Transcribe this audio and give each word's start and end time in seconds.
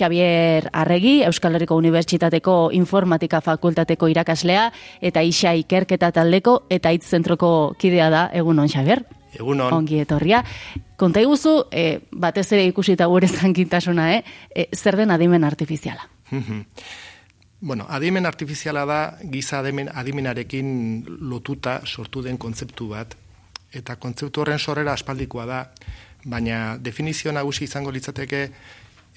Xavier 0.00 0.70
Arregi, 0.72 1.20
Euskal 1.28 1.54
Herriko 1.54 1.76
Unibertsitateko 1.76 2.70
Informatika 2.72 3.40
Fakultateko 3.44 4.08
irakaslea, 4.08 4.70
eta 5.00 5.22
Isa 5.22 5.52
Ikerketa 5.58 6.10
taldeko, 6.16 6.62
eta 6.72 6.92
hitz 6.94 7.04
zentroko 7.10 7.74
kidea 7.78 8.08
da, 8.12 8.22
egun 8.32 8.62
on, 8.62 8.70
Xavier? 8.72 9.04
Egun 9.36 9.60
on. 9.60 9.74
Ongi 9.76 10.00
etorria. 10.02 10.42
Konta 10.98 11.20
iguzu, 11.22 11.54
e, 11.70 12.00
batez 12.10 12.48
ere 12.56 12.64
ikusita 12.70 13.06
gure 13.12 13.28
zankintasuna, 13.28 14.10
eh? 14.16 14.24
E, 14.54 14.68
zer 14.74 14.96
den 14.96 15.12
adimen 15.12 15.44
artifiziala? 15.44 16.08
bueno, 17.60 17.86
adimen 17.88 18.26
artifiziala 18.26 18.86
da 18.88 19.00
giza 19.30 19.60
adimen, 19.60 19.90
adimenarekin 19.92 20.70
lotuta 21.20 21.80
sortu 21.84 22.24
den 22.24 22.40
kontzeptu 22.40 22.88
bat, 22.94 23.16
eta 23.72 24.00
kontzeptu 24.00 24.42
horren 24.42 24.58
sorrera 24.58 24.96
aspaldikoa 24.96 25.46
da, 25.46 25.64
baina 26.24 26.76
definizio 26.76 27.32
nagusi 27.32 27.64
izango 27.64 27.92
litzateke 27.94 28.48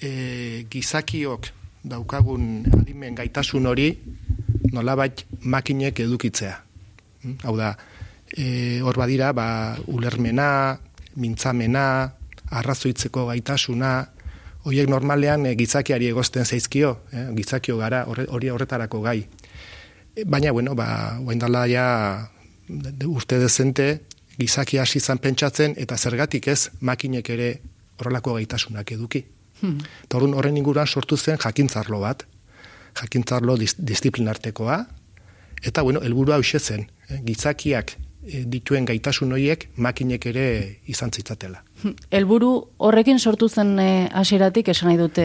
e, 0.00 0.66
gizakiok 0.70 1.48
daukagun 1.84 2.64
adimen 2.80 3.14
gaitasun 3.14 3.66
hori 3.66 3.90
nolabait 4.72 5.26
makinek 5.42 6.00
edukitzea. 6.00 6.56
Hm? 7.22 7.36
Hau 7.44 7.56
da, 7.56 7.74
e, 8.36 8.80
hor 8.82 8.98
badira, 8.98 9.32
ba, 9.32 9.76
ulermena, 9.86 10.78
mintzamena, 11.16 11.86
arrazoitzeko 12.54 13.28
gaitasuna, 13.30 13.94
horiek 14.64 14.88
normalean 14.90 15.46
e, 15.46 15.54
gizakiari 15.58 16.08
egozten 16.10 16.44
zaizkio, 16.44 16.96
e, 17.12 17.28
gizakio 17.36 17.78
gara, 17.78 18.04
hori 18.08 18.50
horretarako 18.50 19.02
gai. 19.04 19.20
E, 20.14 20.24
baina, 20.24 20.52
bueno, 20.52 20.74
ba, 20.74 21.20
dala 21.36 21.66
ja, 21.68 21.86
de, 22.68 23.06
uste 23.06 23.38
dezente, 23.38 24.02
gizaki 24.38 24.78
hasi 24.78 24.98
izan 24.98 25.18
pentsatzen, 25.18 25.76
eta 25.78 25.96
zergatik 25.96 26.48
ez, 26.48 26.70
makinek 26.80 27.30
ere 27.30 27.50
horrelako 28.00 28.34
gaitasunak 28.40 28.90
eduki. 28.92 29.24
Hmm. 29.64 30.34
horren 30.36 30.56
inguruan 30.60 30.86
sortu 30.86 31.16
zen 31.16 31.38
jakintzarlo 31.40 32.00
bat, 32.00 32.26
jakintzarlo 33.00 33.56
disiplinartekoa, 33.58 34.86
eta, 35.62 35.82
bueno, 35.82 36.02
helburua 36.04 36.36
hau 36.36 36.42
zen, 36.60 36.90
eh, 37.08 37.20
gizakiak 37.24 37.96
Eh, 38.24 38.44
dituen 38.48 38.86
gaitasun 38.88 39.34
horiek 39.36 39.66
makinek 39.76 40.26
ere 40.30 40.44
izan 40.88 41.10
zitzatela. 41.12 41.60
Helburu 42.14 42.50
horrekin 42.78 43.18
sortu 43.18 43.48
zen 43.48 43.78
eh, 43.78 44.08
hasieratik 44.12 44.68
esan 44.72 44.88
nahi 44.88 44.98
dute, 44.98 45.24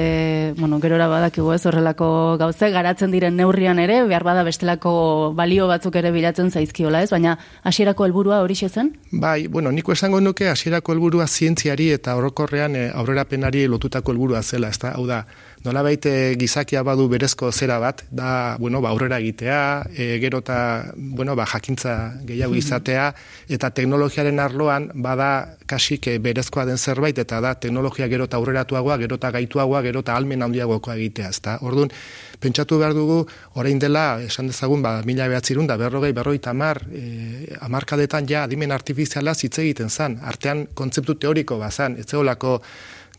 bueno, 0.60 0.80
gerora 0.84 1.08
badakigu 1.12 1.54
ez 1.54 1.62
horrelako 1.66 2.10
gauze 2.40 2.70
garatzen 2.74 3.12
diren 3.12 3.38
neurrian 3.40 3.80
ere, 3.80 4.02
behar 4.10 4.26
bada 4.28 4.44
bestelako 4.44 5.34
balio 5.38 5.68
batzuk 5.72 5.96
ere 5.96 6.12
bilatzen 6.16 6.52
zaizkiola, 6.52 7.04
ez? 7.04 7.12
Baina 7.16 7.38
hasierako 7.64 8.06
helburua 8.08 8.42
hori 8.44 8.56
zen? 8.56 8.94
Bai, 9.12 9.48
bueno, 9.48 9.72
niko 9.72 9.94
esango 9.94 10.20
nuke 10.22 10.50
hasierako 10.50 10.94
helburua 10.94 11.28
zientziari 11.28 11.92
eta 11.92 12.16
orokorrean 12.16 12.76
e, 12.76 12.90
aurrerapenari 12.94 13.68
lotutako 13.68 14.12
helburua 14.12 14.44
zela, 14.44 14.70
ezta? 14.70 14.94
Hau 14.96 15.08
da, 15.08 15.26
nola 15.66 15.82
baite 15.84 16.36
gizakia 16.40 16.84
badu 16.88 17.08
berezko 17.12 17.52
zera 17.52 17.80
bat, 17.80 18.04
da, 18.12 18.56
bueno, 18.60 18.80
ba, 18.82 18.94
aurrera 18.94 19.20
egitea, 19.20 19.60
e, 19.92 20.18
gero 20.22 20.40
eta, 20.40 20.60
bueno, 20.96 21.36
ba, 21.36 21.46
jakintza 21.50 21.96
gehiago 22.28 22.56
izatea, 22.56 23.10
eta 23.52 23.70
teknologiaren 23.76 24.40
arloan, 24.40 24.90
bada, 24.96 25.58
kasik 25.68 26.08
e, 26.08 26.18
berezkoa 26.24 26.66
den 26.70 26.80
zerbait, 26.80 27.18
eta 27.20 27.42
da, 27.44 27.54
teknologia 27.60 28.08
gero 28.08 28.30
eta 28.30 28.40
aurreratuagoa, 28.40 28.98
gero 29.04 29.20
eta 29.20 29.32
gaituagoa, 29.36 29.82
gero 29.84 30.04
eta 30.06 30.16
almen 30.16 30.48
handiagokoa 30.48 30.96
egitea, 30.96 31.34
ezta? 31.36 31.58
Orduan, 31.68 31.92
pentsatu 32.40 32.80
behar 32.80 32.96
dugu, 32.96 33.26
orain 33.60 33.82
dela, 33.84 34.06
esan 34.24 34.48
dezagun, 34.48 34.86
ba, 34.86 35.02
mila 35.06 35.28
behatzirun, 35.28 35.68
da, 35.68 35.76
berrogei, 35.82 36.14
berroi 36.16 36.40
tamar, 36.40 36.86
e, 36.88 37.58
amarkadetan 37.60 38.30
ja, 38.32 38.46
adimen 38.48 38.72
artifiziala 38.72 39.36
zitze 39.36 39.66
egiten 39.66 39.92
zan, 39.92 40.22
artean 40.24 40.70
kontzeptu 40.74 41.20
teoriko 41.20 41.60
bazan, 41.60 42.00
ez 42.00 42.08
zeolako, 42.08 42.62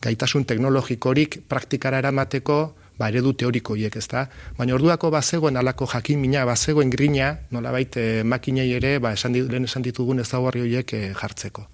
gaitasun 0.02 0.46
teknologikorik 0.48 1.42
praktikara 1.48 1.98
eramateko 1.98 2.60
ba, 3.00 3.08
eredu 3.08 3.32
teoriko 3.32 3.76
hiek, 3.78 3.96
ezta? 3.96 4.26
Baina 4.58 4.76
orduako 4.76 5.10
bazegoen 5.14 5.56
alako 5.56 5.88
jakin 5.94 6.20
mina, 6.20 6.44
bazegoen 6.48 6.92
grina, 6.92 7.32
nola 7.54 7.72
baita 7.72 8.00
eh, 8.00 8.20
makinei 8.24 8.68
ere, 8.76 8.98
ba, 9.00 9.14
esan 9.16 9.36
dit, 9.36 9.48
lehen 9.48 9.68
esan 9.68 9.86
ditugun 9.86 10.20
ezaguarri 10.20 10.64
horiek 10.66 10.94
eh, 10.98 11.06
jartzeko. 11.16 11.64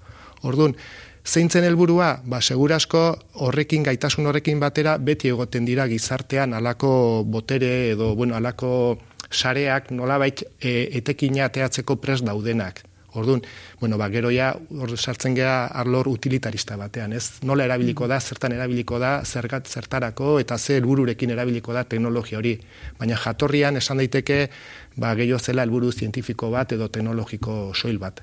Orduan, 0.47 0.77
zeintzen 1.27 1.67
helburua, 1.67 2.13
ba, 2.25 2.41
segurasko 2.41 3.03
horrekin, 3.47 3.87
gaitasun 3.89 4.31
horrekin 4.31 4.63
batera, 4.63 4.97
beti 5.03 5.33
egoten 5.35 5.67
dira 5.67 5.89
gizartean 5.91 6.55
alako 6.55 6.91
botere 7.27 7.73
edo, 7.91 8.15
bueno, 8.15 8.39
alako 8.39 8.71
sareak 9.31 9.91
nolabait 9.91 10.45
e, 10.61 10.87
etekina 11.01 11.49
teatzeko 11.51 11.97
pres 11.99 12.23
daudenak. 12.23 12.85
Orduan, 13.17 13.43
bueno, 13.81 13.99
ba, 13.99 14.09
gero 14.13 14.31
ja, 14.31 14.53
hor 14.71 14.93
sartzen 14.97 15.35
gea 15.35 15.67
arlor 15.67 16.09
utilitarista 16.09 16.77
batean, 16.77 17.15
ez? 17.17 17.41
Nola 17.49 17.65
erabiliko 17.65 18.09
da, 18.11 18.21
zertan 18.21 18.53
erabiliko 18.57 19.01
da, 19.03 19.23
zergat 19.25 19.69
zertarako, 19.69 20.37
eta 20.43 20.59
ze 20.59 20.77
helbururekin 20.77 21.33
erabiliko 21.33 21.73
da 21.73 21.85
teknologia 21.85 22.39
hori. 22.39 22.57
Baina 23.01 23.17
jatorrian 23.17 23.77
esan 23.81 24.03
daiteke, 24.03 24.41
ba, 24.97 25.15
gehiago 25.15 25.41
zela 25.41 25.65
helburu 25.67 25.93
zientifiko 25.93 26.51
bat 26.53 26.77
edo 26.77 26.89
teknologiko 26.93 27.73
soil 27.75 27.99
bat. 27.99 28.23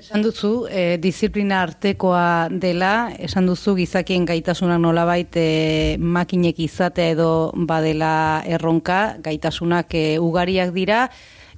Esan 0.00 0.22
duzu, 0.24 0.64
e, 0.72 0.96
disiplina 0.96 1.58
artekoa 1.60 2.48
dela, 2.48 3.10
esan 3.20 3.44
duzu 3.50 3.74
gizakien 3.76 4.24
gaitasunak 4.24 4.80
nolabait 4.80 5.36
e, 5.36 5.98
makinek 6.00 6.62
izatea 6.64 7.10
edo 7.12 7.28
badela 7.68 8.40
erronka, 8.48 9.18
gaitasunak 9.20 9.92
e, 9.92 10.04
ugariak 10.16 10.72
dira, 10.72 11.02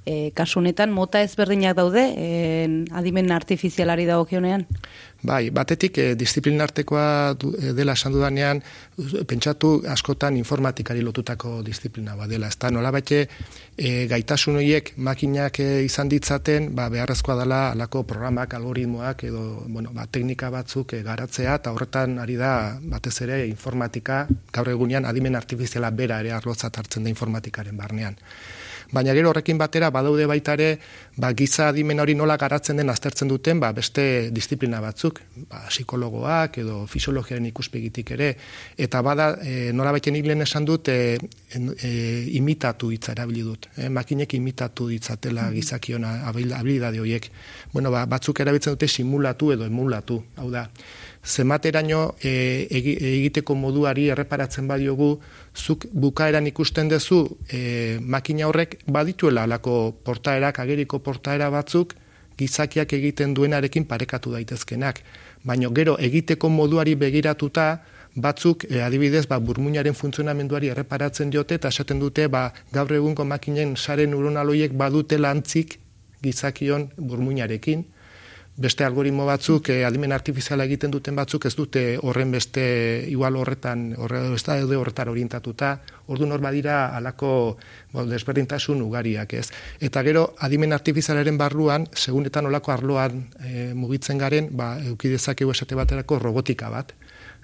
e, 0.05 0.31
kasunetan 0.35 0.91
mota 0.91 1.21
ezberdinak 1.23 1.75
daude 1.77 2.03
e, 2.17 2.27
adimen 2.91 3.31
artifizialari 3.31 4.05
dagokionean? 4.09 4.65
Bai, 5.23 5.47
batetik 5.55 5.97
e, 5.97 6.05
disiplin 6.19 6.59
artekoa 6.61 7.05
e, 7.31 7.71
dela 7.77 7.95
esan 7.95 8.11
dudanean, 8.11 8.59
pentsatu 9.27 9.77
askotan 9.87 10.35
informatikari 10.35 11.03
lotutako 11.05 11.61
disiplina 11.63 12.17
bat 12.19 12.27
dela. 12.31 12.49
Ez 12.51 12.57
da, 12.59 12.71
nola 12.75 12.91
batxe, 12.91 13.21
e, 13.77 13.93
gaitasun 14.11 14.59
horiek 14.59 14.93
makinak 14.97 15.61
e, 15.63 15.69
izan 15.87 16.11
ditzaten, 16.11 16.73
ba, 16.75 16.89
beharrezkoa 16.91 17.37
dela 17.39 17.61
alako 17.71 18.03
programak, 18.09 18.57
algoritmoak, 18.59 19.23
edo 19.29 19.45
bueno, 19.69 19.95
ba, 19.95 20.09
teknika 20.11 20.51
batzuk 20.51 20.97
e, 20.97 21.03
garatzea, 21.07 21.55
eta 21.61 21.71
horretan 21.71 22.19
ari 22.19 22.35
da 22.35 22.75
batez 22.83 23.15
ere 23.23 23.45
informatika, 23.47 24.25
gaur 24.51 24.73
egunean 24.75 25.07
adimen 25.07 25.39
artifiziala 25.39 25.93
bera 25.95 26.19
ere 26.19 26.35
arlotzat 26.35 26.83
hartzen 26.83 27.07
da 27.07 27.13
informatikaren 27.13 27.79
barnean 27.79 28.19
baina 28.93 29.13
gero 29.17 29.31
horrekin 29.31 29.57
batera 29.57 29.89
badaude 29.91 30.25
baita 30.29 30.53
ere 30.53 30.77
ba, 31.17 31.33
giza 31.33 31.69
adimen 31.69 31.99
hori 31.99 32.15
nola 32.15 32.37
garatzen 32.37 32.77
den 32.77 32.89
aztertzen 32.93 33.27
duten 33.27 33.59
ba, 33.59 33.71
beste 33.73 34.29
disiplina 34.31 34.81
batzuk, 34.81 35.21
ba, 35.49 35.65
psikologoak 35.69 36.59
edo 36.61 36.83
fisiologiaren 36.89 37.49
ikuspegitik 37.49 38.13
ere, 38.15 38.33
eta 38.77 39.01
bada 39.01 39.33
e, 39.41 39.71
nola 39.73 39.91
baiten 39.95 40.21
esan 40.45 40.65
dut 40.65 40.89
e, 40.89 41.17
e, 41.55 41.91
imitatu 42.37 42.89
hitza 42.91 43.11
erabili 43.13 43.43
dut, 43.43 43.67
e, 43.77 43.89
makinek 43.89 44.33
imitatu 44.33 44.87
ditzatela 44.89 45.41
mm-hmm. 45.41 45.55
gizakiona 45.55 46.13
habilidade 46.57 46.99
horiek. 46.99 47.29
Bueno, 47.73 47.91
ba, 47.91 48.05
batzuk 48.05 48.39
erabiltzen 48.39 48.77
dute 48.77 48.87
simulatu 48.87 49.51
edo 49.53 49.65
emulatu, 49.65 50.21
hau 50.37 50.49
da, 50.51 50.67
zemateraino 51.23 52.15
e, 52.21 52.67
egiteko 52.69 53.55
moduari 53.55 54.09
erreparatzen 54.11 54.67
badiogu, 54.67 55.17
zuk 55.55 55.87
bukaeran 55.93 56.47
ikusten 56.47 56.89
duzu 56.91 57.23
e, 57.47 57.99
makina 58.01 58.47
horrek 58.49 58.79
badituela 58.87 59.43
alako 59.47 59.93
portaerak, 60.03 60.59
ageriko 60.59 60.99
portaera 60.99 61.49
batzuk, 61.53 61.95
gizakiak 62.37 62.93
egiten 62.97 63.33
duenarekin 63.33 63.85
parekatu 63.85 64.33
daitezkenak. 64.33 65.01
Baina 65.43 65.69
gero 65.75 65.97
egiteko 65.99 66.49
moduari 66.49 66.95
begiratuta, 66.95 67.83
batzuk 68.15 68.65
e, 68.69 68.81
adibidez 68.85 69.25
ba, 69.27 69.39
burmuinaren 69.39 69.95
funtzionamenduari 69.97 70.69
erreparatzen 70.73 71.31
diote 71.33 71.55
eta 71.55 71.71
esaten 71.73 71.99
dute 71.99 72.27
ba, 72.27 72.51
gaur 72.71 72.93
egunko 72.93 73.25
makinen 73.25 73.75
sare 73.77 74.05
neuronaloiek 74.07 74.75
badute 74.77 75.17
lantzik 75.17 75.79
gizakion 76.23 76.89
burmuinarekin, 76.97 77.83
beste 78.55 78.85
algoritmo 78.85 79.25
batzuk, 79.25 79.69
eh, 79.69 79.83
adimen 79.85 80.11
artifiziala 80.13 80.65
egiten 80.69 80.91
duten 80.93 81.15
batzuk, 81.17 81.45
ez 81.49 81.55
dute 81.57 81.97
horren 82.01 82.31
beste 82.31 82.63
igual 83.09 83.35
horretan, 83.35 83.95
horre, 83.97 84.21
ez 84.35 84.43
da 84.45 84.59
horretan 84.77 85.09
orientatuta, 85.09 85.79
ordu 86.07 86.27
norma 86.29 86.51
dira 86.51 86.95
alako 86.95 87.57
bo, 87.91 88.05
desberdintasun 88.05 88.81
ugariak, 88.81 89.33
ez. 89.33 89.49
Eta 89.81 90.03
gero, 90.03 90.35
adimen 90.39 90.73
artifizialaren 90.73 91.37
barruan, 91.37 91.87
segunetan 91.93 92.45
olako 92.45 92.71
arloan 92.71 93.25
e, 93.41 93.73
mugitzen 93.73 94.21
garen, 94.21 94.49
ba, 94.51 94.77
eukidezakeu 94.85 95.49
esate 95.51 95.75
baterako 95.75 96.19
robotika 96.19 96.69
bat. 96.69 96.93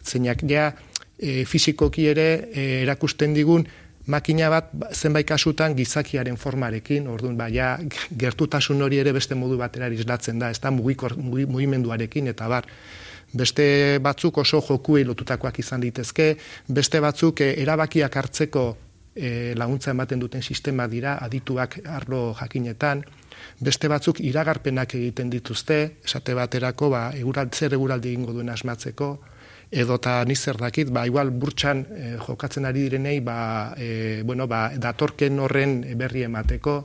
Zeinak, 0.04 0.44
ja, 0.50 0.72
e, 1.18 1.44
fizikoki 1.46 2.08
ere 2.12 2.28
e, 2.54 2.66
erakusten 2.84 3.34
digun, 3.34 3.68
makina 4.10 4.50
bat 4.50 4.72
zenbait 4.94 5.28
kasutan 5.28 5.76
gizakiaren 5.78 6.38
formarekin, 6.38 7.08
orduan 7.08 7.38
ba 7.38 7.50
ja 7.54 7.76
gertutasun 8.18 8.82
hori 8.82 8.98
ere 8.98 9.14
beste 9.14 9.36
modu 9.36 9.58
batera 9.58 9.90
islatzen 9.94 10.40
da, 10.40 10.50
ez 10.50 10.60
da 10.60 10.72
mugikor 10.72 11.16
mugimenduarekin 11.20 12.28
eta 12.34 12.48
bar 12.50 12.66
beste 13.34 14.00
batzuk 14.02 14.40
oso 14.42 14.62
jokuei 14.66 15.04
lotutakoak 15.06 15.60
izan 15.60 15.82
ditezke, 15.86 16.36
beste 16.68 17.00
batzuk 17.00 17.42
eh, 17.46 17.54
erabakiak 17.62 18.16
hartzeko 18.16 18.64
e, 19.16 19.54
laguntza 19.56 19.92
ematen 19.92 20.20
duten 20.20 20.42
sistema 20.42 20.88
dira 20.88 21.18
adituak 21.22 21.80
arlo 21.86 22.34
jakinetan, 22.40 23.04
beste 23.62 23.88
batzuk 23.92 24.22
iragarpenak 24.26 24.96
egiten 24.96 25.30
dituzte, 25.30 25.80
esate 26.06 26.34
baterako 26.34 26.90
ba 26.90 27.04
eguraltze 27.18 27.70
eguraldi 27.70 28.16
egingo 28.16 28.34
duen 28.34 28.50
asmatzeko, 28.50 29.12
edota 29.72 30.24
nizer 30.26 30.58
dakit, 30.58 30.90
ba, 30.90 31.06
igual 31.06 31.32
burtsan 31.32 31.86
e, 31.94 32.14
jokatzen 32.18 32.66
ari 32.66 32.88
direnei, 32.88 33.20
ba, 33.22 33.74
e, 33.78 34.22
bueno, 34.26 34.48
ba, 34.48 34.70
datorken 34.78 35.40
horren 35.40 35.82
berri 35.98 36.24
emateko, 36.26 36.80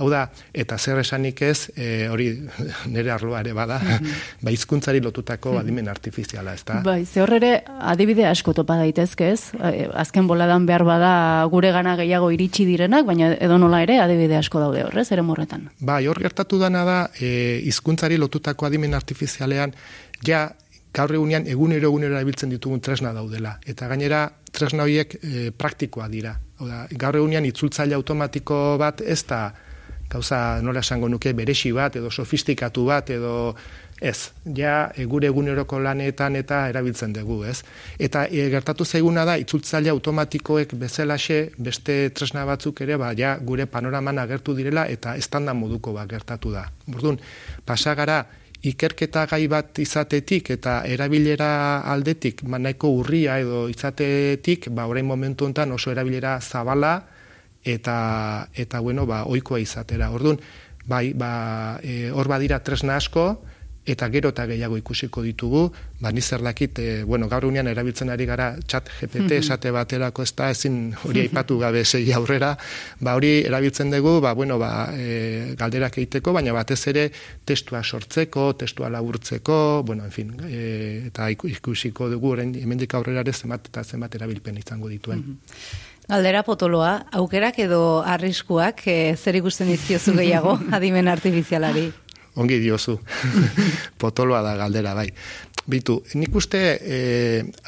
Hau 0.00 0.08
da, 0.08 0.22
eta 0.56 0.78
zer 0.80 1.02
esanik 1.02 1.42
ez, 1.44 1.68
e, 1.76 2.08
hori 2.08 2.30
nire 2.92 3.12
arloa 3.12 3.42
ere 3.44 3.52
bada, 3.52 3.78
mm 3.78 3.88
-hmm. 3.88 4.22
ba, 4.44 4.50
izkuntzari 4.50 5.00
lotutako 5.00 5.52
mhm. 5.52 5.60
adimen 5.60 5.88
artifiziala, 5.88 6.54
ez 6.54 6.64
da? 6.64 6.80
Bai, 6.84 7.04
ze 7.04 7.20
horre 7.20 7.62
adibide 7.92 8.26
asko 8.26 8.54
topa 8.54 8.76
daitezke 8.76 9.30
ez, 9.30 9.52
e, 9.60 9.88
azken 9.92 10.26
boladan 10.26 10.66
behar 10.66 10.84
bada 10.84 11.44
gure 11.50 11.72
gana 11.72 11.96
gehiago 11.96 12.30
iritsi 12.30 12.64
direnak, 12.64 13.04
baina 13.04 13.34
edo 13.34 13.58
nola 13.58 13.82
ere 13.82 14.00
adibide 14.00 14.36
asko 14.36 14.60
daude 14.60 14.84
horrez, 14.84 15.12
ere 15.12 15.22
morretan. 15.22 15.68
Bai, 15.80 16.06
hor 16.06 16.18
gertatu 16.18 16.58
dana 16.58 16.84
da, 16.84 17.10
e, 17.20 17.60
izkuntzari 17.64 18.16
lotutako 18.16 18.66
adimen 18.66 18.94
artifizialean, 18.94 19.74
ja, 20.24 20.50
gaur 20.94 21.14
egunean 21.14 21.46
egunero 21.46 21.88
egunero 21.90 22.16
erabiltzen 22.16 22.50
ditugun 22.50 22.80
tresna 22.80 23.12
daudela. 23.14 23.56
Eta 23.66 23.88
gainera, 23.90 24.24
tresna 24.52 24.86
horiek 24.86 25.16
e, 25.22 25.50
praktikoa 25.56 26.08
dira. 26.10 26.34
Oda, 26.60 26.84
gaur 26.98 27.20
egunean 27.20 27.46
itzultzaile 27.48 27.94
automatiko 27.94 28.76
bat 28.80 29.00
ez 29.00 29.22
da 29.28 29.44
gauza 30.10 30.60
nola 30.62 30.82
esango 30.82 31.08
nuke 31.08 31.32
beresi 31.38 31.70
bat 31.72 31.94
edo 31.96 32.10
sofistikatu 32.10 32.84
bat 32.88 33.12
edo 33.14 33.54
ez, 34.00 34.32
ja 34.56 34.90
e, 34.96 35.04
gure 35.04 35.28
eguneroko 35.28 35.78
lanetan 35.78 36.38
eta 36.40 36.64
erabiltzen 36.72 37.12
dugu, 37.14 37.42
ez? 37.46 37.60
Eta 38.00 38.24
e, 38.26 38.48
gertatu 38.50 38.84
zaiguna 38.84 39.26
da 39.28 39.36
itzultzaile 39.38 39.92
automatikoek 39.92 40.74
bezalaxe 40.80 41.38
beste 41.58 42.00
tresna 42.16 42.46
batzuk 42.48 42.80
ere 42.82 42.96
ba 42.98 43.12
ja 43.16 43.36
gure 43.38 43.68
panoraman 43.70 44.18
agertu 44.18 44.56
direla 44.56 44.88
eta 44.88 45.14
estanda 45.20 45.54
moduko 45.54 45.92
bat 45.94 46.08
gertatu 46.10 46.50
da. 46.56 46.66
Orduan, 46.90 47.20
pasagara 47.64 48.24
ikerketa 48.62 49.24
gai 49.26 49.46
bat 49.48 49.78
izatetik 49.80 50.50
eta 50.56 50.80
erabilera 50.84 51.80
aldetik 51.92 52.42
manaiko 52.44 52.90
urria 53.00 53.38
edo 53.40 53.68
izatetik, 53.72 54.68
ba 54.76 54.86
orain 54.86 55.06
momentu 55.06 55.46
hontan 55.46 55.72
oso 55.72 55.90
erabilera 55.90 56.38
zabala, 56.40 56.98
eta 57.64 58.48
eta 58.54 58.80
bueno, 58.80 59.06
ba 59.06 59.24
ohikoa 59.24 59.60
izatera. 59.60 60.10
Ordun, 60.10 60.40
bai, 60.84 61.12
ba 61.14 61.78
e, 61.82 62.10
hor 62.10 62.28
badira 62.28 62.60
tresna 62.64 62.96
asko 62.96 63.42
eta 63.92 64.08
gero 64.12 64.30
eta 64.34 64.46
gehiago 64.46 64.78
ikusiko 64.78 65.22
ditugu, 65.22 65.66
ba 66.00 66.12
ni 66.12 66.22
zer 66.22 66.42
dakit, 66.42 66.78
e, 66.78 67.02
bueno, 67.04 67.28
gaur 67.28 67.46
unean 67.48 67.68
erabiltzen 67.68 68.10
ari 68.10 68.26
gara 68.26 68.54
chat 68.66 68.88
GPT 69.00 69.40
esate 69.40 69.70
baterako 69.74 70.22
ez 70.22 70.32
da 70.36 70.50
ezin 70.50 70.94
hori 71.04 71.26
aipatu 71.26 71.58
gabe 71.58 71.84
segi 71.84 72.12
aurrera, 72.16 72.56
ba 73.00 73.14
hori 73.18 73.32
erabiltzen 73.44 73.90
dugu, 73.90 74.18
ba 74.20 74.32
bueno, 74.34 74.58
ba 74.58 74.90
e, 74.94 75.54
galderak 75.58 75.98
egiteko, 75.98 76.32
baina 76.32 76.54
batez 76.56 76.80
ere 76.92 77.10
testua 77.44 77.82
sortzeko, 77.84 78.52
testua 78.54 78.90
laburtzeko, 78.90 79.82
bueno, 79.86 80.04
en 80.04 80.14
fin, 80.14 80.34
e, 80.48 81.06
eta 81.10 81.30
ikusiko 81.30 82.08
dugu 82.10 82.34
orain 82.36 82.54
hemendik 82.54 82.94
aurrera 82.94 83.24
ere 83.26 83.32
zenbat 83.32 83.72
eta 83.72 83.84
zenbat 83.84 84.14
erabilpen 84.20 84.58
izango 84.58 84.88
dituen. 84.88 85.24
Galdera 86.10 86.42
potoloa, 86.42 87.04
aukerak 87.14 87.60
edo 87.62 88.02
arriskuak 88.02 88.82
e, 88.90 89.14
zer 89.14 89.36
ikusten 89.38 89.68
dizkiozu 89.70 90.16
gehiago 90.16 90.56
adimen 90.76 91.10
artifizialari? 91.12 91.90
Ongi 92.38 92.60
diozu, 92.62 92.98
potoloa 94.00 94.42
da 94.46 94.54
galdera, 94.56 94.94
bai. 94.94 95.08
Bitu, 95.70 96.00
nik 96.14 96.34
uste 96.34 96.60
e, 96.78 96.98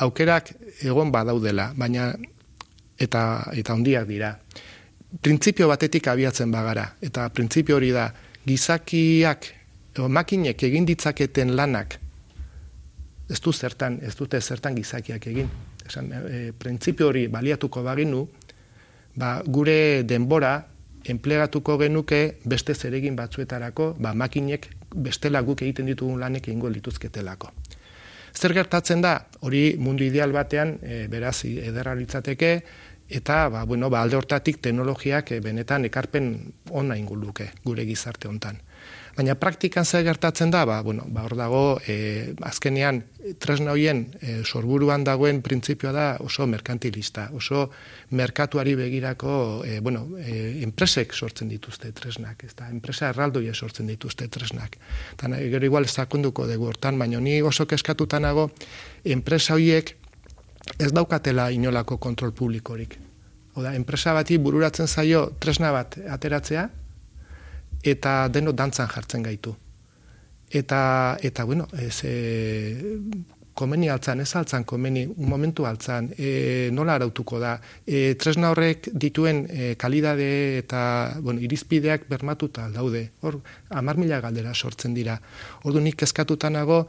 aukerak 0.05 0.53
egon 0.87 1.11
badaudela, 1.15 1.73
baina 1.77 2.13
eta 2.99 3.25
eta 3.59 3.75
hondiak 3.75 4.07
dira. 4.09 4.37
Printzipio 5.23 5.67
batetik 5.69 6.07
abiatzen 6.09 6.53
bagara, 6.55 6.87
eta 7.03 7.27
printzipio 7.35 7.77
hori 7.77 7.91
da, 7.93 8.07
gizakiak, 8.47 9.51
o, 9.99 10.09
makinek 10.09 10.63
egin 10.71 10.87
ditzaketen 10.89 11.53
lanak, 11.59 11.99
ez 13.29 13.41
du 13.41 13.53
zertan, 13.53 13.99
ez 14.03 14.15
dute 14.17 14.41
zertan 14.41 14.75
gizakiak 14.79 15.27
egin 15.27 15.51
esan, 15.87 16.11
e, 16.13 16.53
printzipio 16.59 17.09
hori 17.11 17.27
baliatuko 17.33 17.83
baginu, 17.85 18.23
ba, 19.17 19.41
gure 19.45 20.03
denbora 20.09 20.55
enplegatuko 21.09 21.79
genuke 21.79 22.39
beste 22.45 22.75
zeregin 22.75 23.17
batzuetarako, 23.17 23.95
ba, 23.99 24.15
makinek 24.15 24.69
bestela 24.95 25.43
guk 25.43 25.63
egiten 25.63 25.87
ditugun 25.91 26.21
lanek 26.21 26.49
egingo 26.49 26.71
lituzketelako. 26.71 27.51
Zer 28.33 28.55
gertatzen 28.57 29.03
da, 29.05 29.19
hori 29.41 29.77
mundu 29.79 30.05
ideal 30.05 30.33
batean, 30.33 30.79
e, 30.83 31.07
beraz, 31.13 31.45
ederra 31.45 31.95
litzateke, 31.95 32.53
eta 33.13 33.49
ba, 33.53 33.65
bueno, 33.69 33.91
ba, 33.91 34.03
alde 34.03 34.17
hortatik 34.17 34.63
teknologiak 34.65 35.33
e, 35.33 35.41
benetan 35.45 35.85
ekarpen 35.89 36.33
ona 36.71 36.97
inguluke 36.97 37.51
gure 37.65 37.85
gizarte 37.89 38.29
hontan. 38.29 38.63
Baina 39.13 39.35
praktikan 39.37 39.85
zer 39.85 40.07
gertatzen 40.07 40.51
da, 40.51 40.63
ba, 40.65 40.79
bueno, 40.81 41.05
ba, 41.13 41.27
hor 41.27 41.35
dago, 41.37 41.63
e, 41.85 42.33
azkenean, 42.49 43.03
tresna 43.39 43.75
hoien 43.75 44.07
e, 44.21 44.39
sorburuan 44.41 45.05
dagoen 45.05 45.43
printzipioa 45.45 45.93
da 45.93 46.07
oso 46.25 46.47
merkantilista, 46.49 47.27
oso 47.37 47.67
merkatuari 48.17 48.73
begirako, 48.79 49.35
e, 49.69 49.81
bueno, 49.85 50.07
e, 50.17 50.63
enpresek 50.65 51.13
sortzen 51.13 51.53
dituzte 51.53 51.93
tresnak, 51.93 52.47
ez 52.49 52.55
da, 52.57 52.71
enpresa 52.73 53.11
erraldoia 53.13 53.53
sortzen 53.53 53.93
dituzte 53.93 54.31
tresnak. 54.33 54.81
Eta 55.13 55.29
gero 55.37 55.69
igual 55.69 55.85
ez 55.85 55.93
dakunduko 55.93 56.49
dugu 56.49 56.73
hortan, 56.73 56.97
baina 56.99 57.21
ni 57.21 57.37
oso 57.45 57.69
keskatutanago, 57.69 58.49
enpresa 59.05 59.61
hoiek 59.61 59.97
ez 60.79 60.93
daukatela 60.93 61.51
inolako 61.53 62.01
kontrol 62.01 62.33
publikorik. 62.33 62.97
Oda, 63.61 63.75
enpresa 63.77 64.15
bati 64.17 64.39
bururatzen 64.41 64.89
zaio 64.89 65.27
tresna 65.37 65.73
bat 65.75 65.99
ateratzea, 66.09 66.71
eta 67.83 68.29
deno 68.29 68.53
dantzan 68.53 68.89
jartzen 68.89 69.23
gaitu. 69.23 69.55
Eta, 70.51 71.17
eta 71.23 71.45
bueno, 71.45 71.67
ez, 71.73 72.03
e, 72.05 72.99
komeni 73.55 73.89
altzan, 73.93 74.21
ez 74.21 74.31
altzan 74.37 74.65
komeni, 74.65 75.05
un 75.07 75.29
momentu 75.29 75.67
altzan, 75.69 76.09
e, 76.17 76.71
nola 76.73 76.97
arautuko 76.97 77.39
da. 77.41 77.53
E, 77.87 78.15
tresna 78.21 78.51
horrek 78.53 78.89
dituen 78.93 79.45
e, 79.51 79.75
kalidade 79.81 80.29
eta 80.59 80.83
bueno, 81.21 81.41
irizpideak 81.41 82.09
bermatuta 82.09 82.69
daude. 82.73 83.11
Hor, 83.21 83.41
amar 83.71 84.01
mila 84.01 84.21
galdera 84.25 84.55
sortzen 84.55 84.95
dira. 84.95 85.19
Ordu 85.69 85.81
nik 85.85 86.03
eskatutanago 86.03 86.87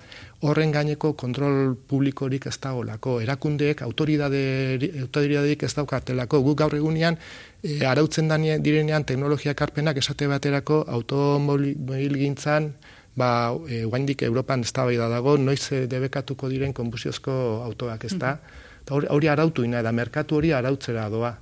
horren 0.47 0.71
gaineko 0.75 1.13
kontrol 1.19 1.75
publikorik 1.89 2.47
ez 2.47 2.57
dagoelako. 2.63 3.19
Erakundeek, 3.23 3.83
autoridadeik 3.83 5.63
ez 5.63 5.73
daukatelako. 5.75 6.41
Guk 6.47 6.57
gaur 6.63 6.75
egunean, 6.79 7.19
e, 7.63 7.79
arautzen 7.85 8.31
direnean 8.63 9.03
teknologia 9.03 9.53
karpenak 9.53 9.97
esate 9.97 10.27
baterako 10.27 10.83
automobil 10.87 12.17
gintzan, 12.19 12.73
ba, 13.15 13.53
e, 13.69 13.83
guaindik 13.85 14.23
Europan 14.23 14.61
ez 14.61 14.73
da 14.73 15.09
dago, 15.09 15.37
noiz 15.37 15.71
e, 15.71 15.87
debekatuko 15.87 16.49
diren 16.49 16.73
konbusiozko 16.73 17.63
autoak 17.63 18.05
ez 18.05 18.17
da. 18.17 18.33
Mm 18.33 18.71
Hori 18.91 19.29
arautu 19.31 19.63
ina, 19.63 19.81
da 19.81 19.93
merkatu 19.95 20.35
hori 20.35 20.51
arautzera 20.51 21.07
doa. 21.09 21.37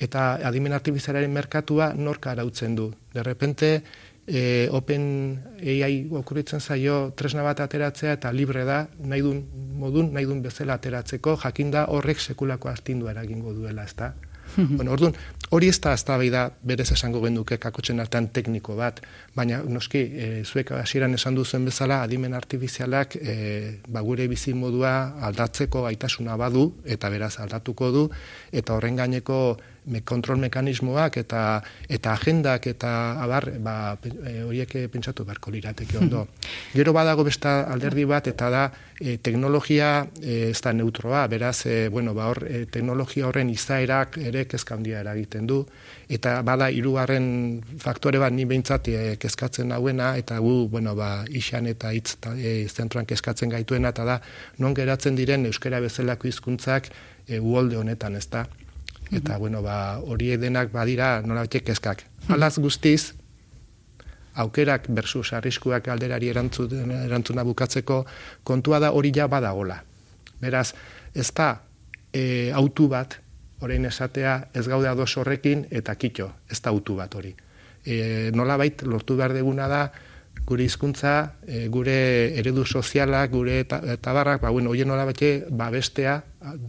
Eta 0.00 0.40
adimen 0.42 0.72
artibizialaren 0.72 1.30
merkatua 1.30 1.92
norka 1.94 2.32
arautzen 2.32 2.74
du. 2.74 2.88
De 3.14 3.22
repente, 3.22 3.82
e, 4.26 4.68
Open 4.72 5.38
AI 5.62 6.08
okurritzen 6.10 6.60
zaio 6.60 7.12
tresna 7.16 7.44
bat 7.46 7.60
ateratzea 7.60 8.16
eta 8.18 8.32
libre 8.32 8.64
da, 8.64 8.88
nahi 8.98 9.22
dun 9.22 9.44
modun, 9.78 10.12
nahi 10.12 10.26
dun 10.26 10.42
bezala 10.42 10.74
ateratzeko, 10.80 11.36
jakinda 11.44 11.86
horrek 11.94 12.20
sekulako 12.20 12.68
astindu 12.68 13.08
eragingo 13.12 13.54
duela, 13.54 13.84
ez 13.84 13.94
da. 13.94 14.14
bueno, 14.78 14.92
orduan, 14.92 15.14
hori 15.50 15.68
ez 15.68 15.78
da 15.82 15.94
eztabaida 15.96 16.44
berez 16.62 16.90
esango 16.94 17.22
genduke 17.24 17.58
kakotzen 17.62 18.00
artean 18.02 18.28
tekniko 18.34 18.76
bat, 18.78 19.00
baina 19.34 19.60
noski, 19.66 20.00
e, 20.00 20.28
zuek 20.44 20.72
hasieran 20.78 21.14
esan 21.18 21.34
duzen 21.38 21.64
bezala, 21.68 22.02
adimen 22.02 22.34
artifizialak 22.34 23.16
e, 23.20 23.36
ba, 23.88 24.02
gure 24.06 24.28
bizi 24.30 24.54
modua 24.54 24.94
aldatzeko 25.28 25.84
gaitasuna 25.88 26.36
badu, 26.40 26.70
eta 26.84 27.10
beraz 27.10 27.36
aldatuko 27.44 27.90
du, 27.94 28.08
eta 28.52 28.76
horren 28.76 28.96
gaineko 28.96 29.40
kontrol 30.04 30.38
mekanismoak 30.38 31.18
eta 31.20 31.62
eta 31.88 32.12
agendak 32.12 32.66
eta 32.66 32.90
abar 33.22 33.50
ba, 33.60 33.96
e, 34.02 34.42
horiek 34.42 34.76
pentsatu 34.92 35.24
beharko 35.24 35.50
lirateke 35.50 35.98
ondo. 35.98 36.26
Gero 36.72 36.92
badago 36.92 37.24
beste 37.24 37.48
alderdi 37.48 38.04
bat 38.08 38.26
eta 38.28 38.50
da 38.50 38.64
e, 39.00 39.18
teknologia 39.18 40.06
e, 40.22 40.50
ez 40.50 40.60
da 40.64 40.72
neutroa, 40.72 41.26
beraz 41.28 41.66
e, 41.66 41.88
bueno, 41.88 42.14
ba, 42.14 42.28
hor, 42.32 42.44
e, 42.48 42.64
teknologia 42.66 43.28
horren 43.28 43.50
izaerak 43.50 44.18
ere 44.18 44.46
kezkandia 44.48 45.00
eragiten 45.04 45.46
du 45.46 45.64
eta 46.08 46.40
bada 46.42 46.70
hirugarren 46.70 47.60
faktore 47.80 48.18
bat 48.18 48.32
ni 48.32 48.44
beintzat 48.48 48.88
e, 48.88 49.16
kezkatzen 49.20 49.72
hauena 49.72 50.14
eta 50.16 50.38
gu 50.38 50.68
bueno 50.68 50.94
ba 50.94 51.24
isan 51.28 51.66
eta 51.66 51.92
hitz 51.92 52.16
e, 52.36 52.66
zentroan 52.68 53.06
kezkatzen 53.06 53.52
gaituena 53.52 53.92
eta 53.94 54.04
da 54.04 54.20
non 54.58 54.74
geratzen 54.74 55.16
diren 55.16 55.46
euskara 55.46 55.80
bezalako 55.80 56.28
hizkuntzak 56.28 56.90
e, 57.28 57.40
uolde 57.40 57.76
honetan, 57.76 58.16
ezta? 58.16 58.46
Eta 59.12 59.36
bueno, 59.38 59.62
ba, 59.62 59.98
hori 60.00 60.36
denak 60.36 60.72
badira 60.72 61.20
nola 61.22 61.46
kezkak. 61.46 62.04
Alaz 62.28 62.58
guztiz, 62.58 63.14
aukerak 64.34 64.88
versus 64.88 65.32
arriskuak 65.32 65.88
alderari 65.88 66.30
erantzuna 66.30 67.44
bukatzeko 67.44 68.04
kontua 68.42 68.80
da 68.80 68.92
hori 68.92 69.12
ja 69.14 69.28
badagola. 69.28 69.82
Beraz, 70.40 70.74
ez 71.14 71.30
da 71.32 71.60
e, 72.12 72.50
autu 72.52 72.88
bat, 72.88 73.20
orain 73.62 73.84
esatea, 73.86 74.50
ez 74.54 74.66
gaude 74.68 74.88
ados 74.88 75.16
horrekin 75.16 75.66
eta 75.70 75.94
kitxo, 75.94 76.30
ez 76.50 76.60
da 76.60 76.70
autu 76.74 76.96
bat 76.98 77.14
hori. 77.14 77.34
E, 77.84 78.30
nola 78.34 78.56
bait, 78.56 78.82
lortu 78.82 79.16
behar 79.16 79.32
deguna 79.36 79.68
da, 79.70 79.84
gure 80.44 80.66
hizkuntza, 80.66 81.36
e, 81.46 81.68
gure 81.72 81.96
eredu 82.40 82.64
sozialak, 82.66 83.30
gure 83.30 83.62
tabarrak, 83.64 84.42
ba, 84.42 84.50
bueno, 84.50 84.74
hoien 84.74 84.88
nola 84.88 85.06
ba, 85.06 85.70
bestea, 85.70 86.22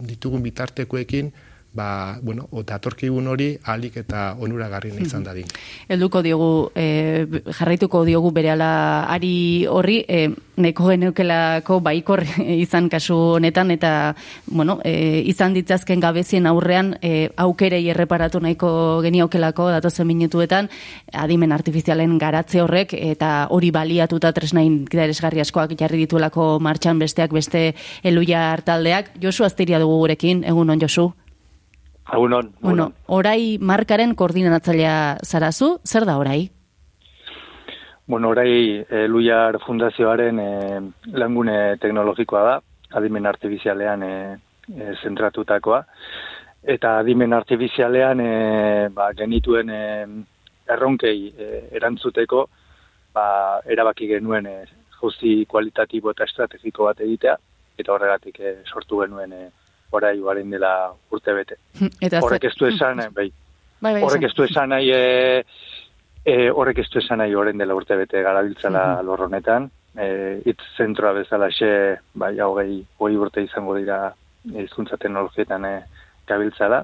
ditugun 0.06 0.42
bitartekoekin, 0.42 1.32
ba, 1.76 2.18
bueno, 2.22 2.48
datorkigun 2.66 3.28
hori 3.28 3.50
alik 3.68 4.00
eta 4.02 4.34
onuragarri 4.40 4.94
izan 5.04 5.24
dadin. 5.26 5.46
Helduko 5.92 6.22
diogu 6.24 6.50
e, 6.74 7.26
jarraituko 7.58 8.04
diogu 8.08 8.32
berehala 8.34 9.04
ari 9.12 9.66
horri 9.68 10.00
e, 10.08 10.28
neko 10.56 10.88
geneukelako 10.88 11.80
baikor 11.84 12.24
izan 12.64 12.88
kasu 12.88 13.16
honetan 13.36 13.70
eta 13.74 14.14
bueno, 14.46 14.78
e, 14.84 15.22
izan 15.28 15.54
ditzazken 15.54 16.00
gabezien 16.00 16.48
aurrean 16.48 16.94
e, 17.02 17.28
aukerei 17.36 17.82
erreparatu 17.92 18.40
nahiko 18.40 19.02
geniokelako 19.04 19.68
datozen 19.76 20.08
minutuetan 20.08 20.70
adimen 21.12 21.52
artifizialen 21.52 22.16
garatze 22.18 22.62
horrek 22.64 22.96
eta 22.96 23.48
hori 23.50 23.70
baliatuta 23.74 24.32
tresnain 24.32 24.80
interesgarri 24.86 25.44
askoak 25.44 25.76
jarri 25.78 26.04
dituelako 26.06 26.56
martxan 26.62 26.98
besteak 27.02 27.34
beste 27.36 27.74
eluia 28.02 28.50
hartaldeak. 28.52 29.12
Josu 29.22 29.44
Asteria 29.44 29.80
dugu 29.82 30.00
gurekin, 30.04 30.44
egun 30.44 30.70
on 30.70 30.80
Josu. 30.80 31.12
Agunon. 32.06 32.52
Bueno, 32.60 32.92
orai 33.06 33.58
markaren 33.58 34.14
koordinatzailea 34.14 35.18
zarazu, 35.24 35.80
zer 35.84 36.06
da 36.06 36.18
orai? 36.18 36.50
Bueno, 38.06 38.28
orai 38.30 38.84
e, 38.88 39.08
Luiar 39.08 39.58
Fundazioaren 39.66 40.38
e, 40.38 40.50
langune 41.18 41.76
teknologikoa 41.82 42.42
da, 42.46 42.54
adimen 43.00 43.26
artifizialean 43.26 44.04
e, 44.06 44.14
e, 44.70 44.94
zentratutakoa. 45.02 45.82
Eta 46.62 46.98
adimen 47.00 47.34
artifizialean 47.34 48.22
e, 48.22 48.30
ba, 48.94 49.10
genituen 49.18 49.74
e, 49.74 49.82
erronkei 50.70 51.18
e, 51.34 51.50
erantzuteko 51.80 52.46
ba, 53.14 53.26
erabaki 53.66 54.06
genuen 54.14 54.46
e, 54.46 54.56
jauzi 55.00 55.40
kualitatibo 55.50 56.14
eta 56.14 56.30
estrategiko 56.30 56.86
bat 56.86 57.02
egitea, 57.02 57.34
eta 57.82 57.92
horregatik 57.92 58.38
e, 58.40 58.58
sortu 58.70 59.02
genuen 59.02 59.34
e, 59.34 59.48
orai 59.92 60.18
baren 60.20 60.50
dela 60.50 60.92
urte 61.10 61.34
bete. 61.36 61.58
Eta 62.06 62.20
horrek 62.24 62.48
ez 62.50 62.54
du 62.58 62.68
esan, 62.68 63.02
bai. 63.16 63.30
bai. 63.80 63.92
Bai, 63.92 64.02
horrek 64.02 64.28
ez 64.28 64.34
du 64.34 64.44
esan 64.46 64.72
nahi, 64.72 64.90
e, 64.90 65.42
e, 66.24 66.36
horrek 66.50 66.80
ez 66.82 66.88
du 66.92 67.00
esan 67.02 67.20
nahi 67.22 67.34
horren 67.34 67.58
dela 67.58 67.76
urte 67.76 67.96
bete 67.96 68.22
garabiltzala 68.22 68.86
mm 68.94 69.06
lorronetan. 69.06 69.70
E, 69.96 70.06
itz 70.44 70.60
zentroa 70.76 71.14
bezala 71.16 71.48
xe, 71.48 71.68
bai, 72.20 72.34
hau 72.44 72.50
gehi, 72.58 72.82
hoi 73.00 73.14
urte 73.16 73.40
izango 73.44 73.76
dira 73.78 74.10
izkuntza 74.64 74.98
teknologietan 75.00 75.64
e, 75.64 75.76
gabiltzala. 76.28 76.82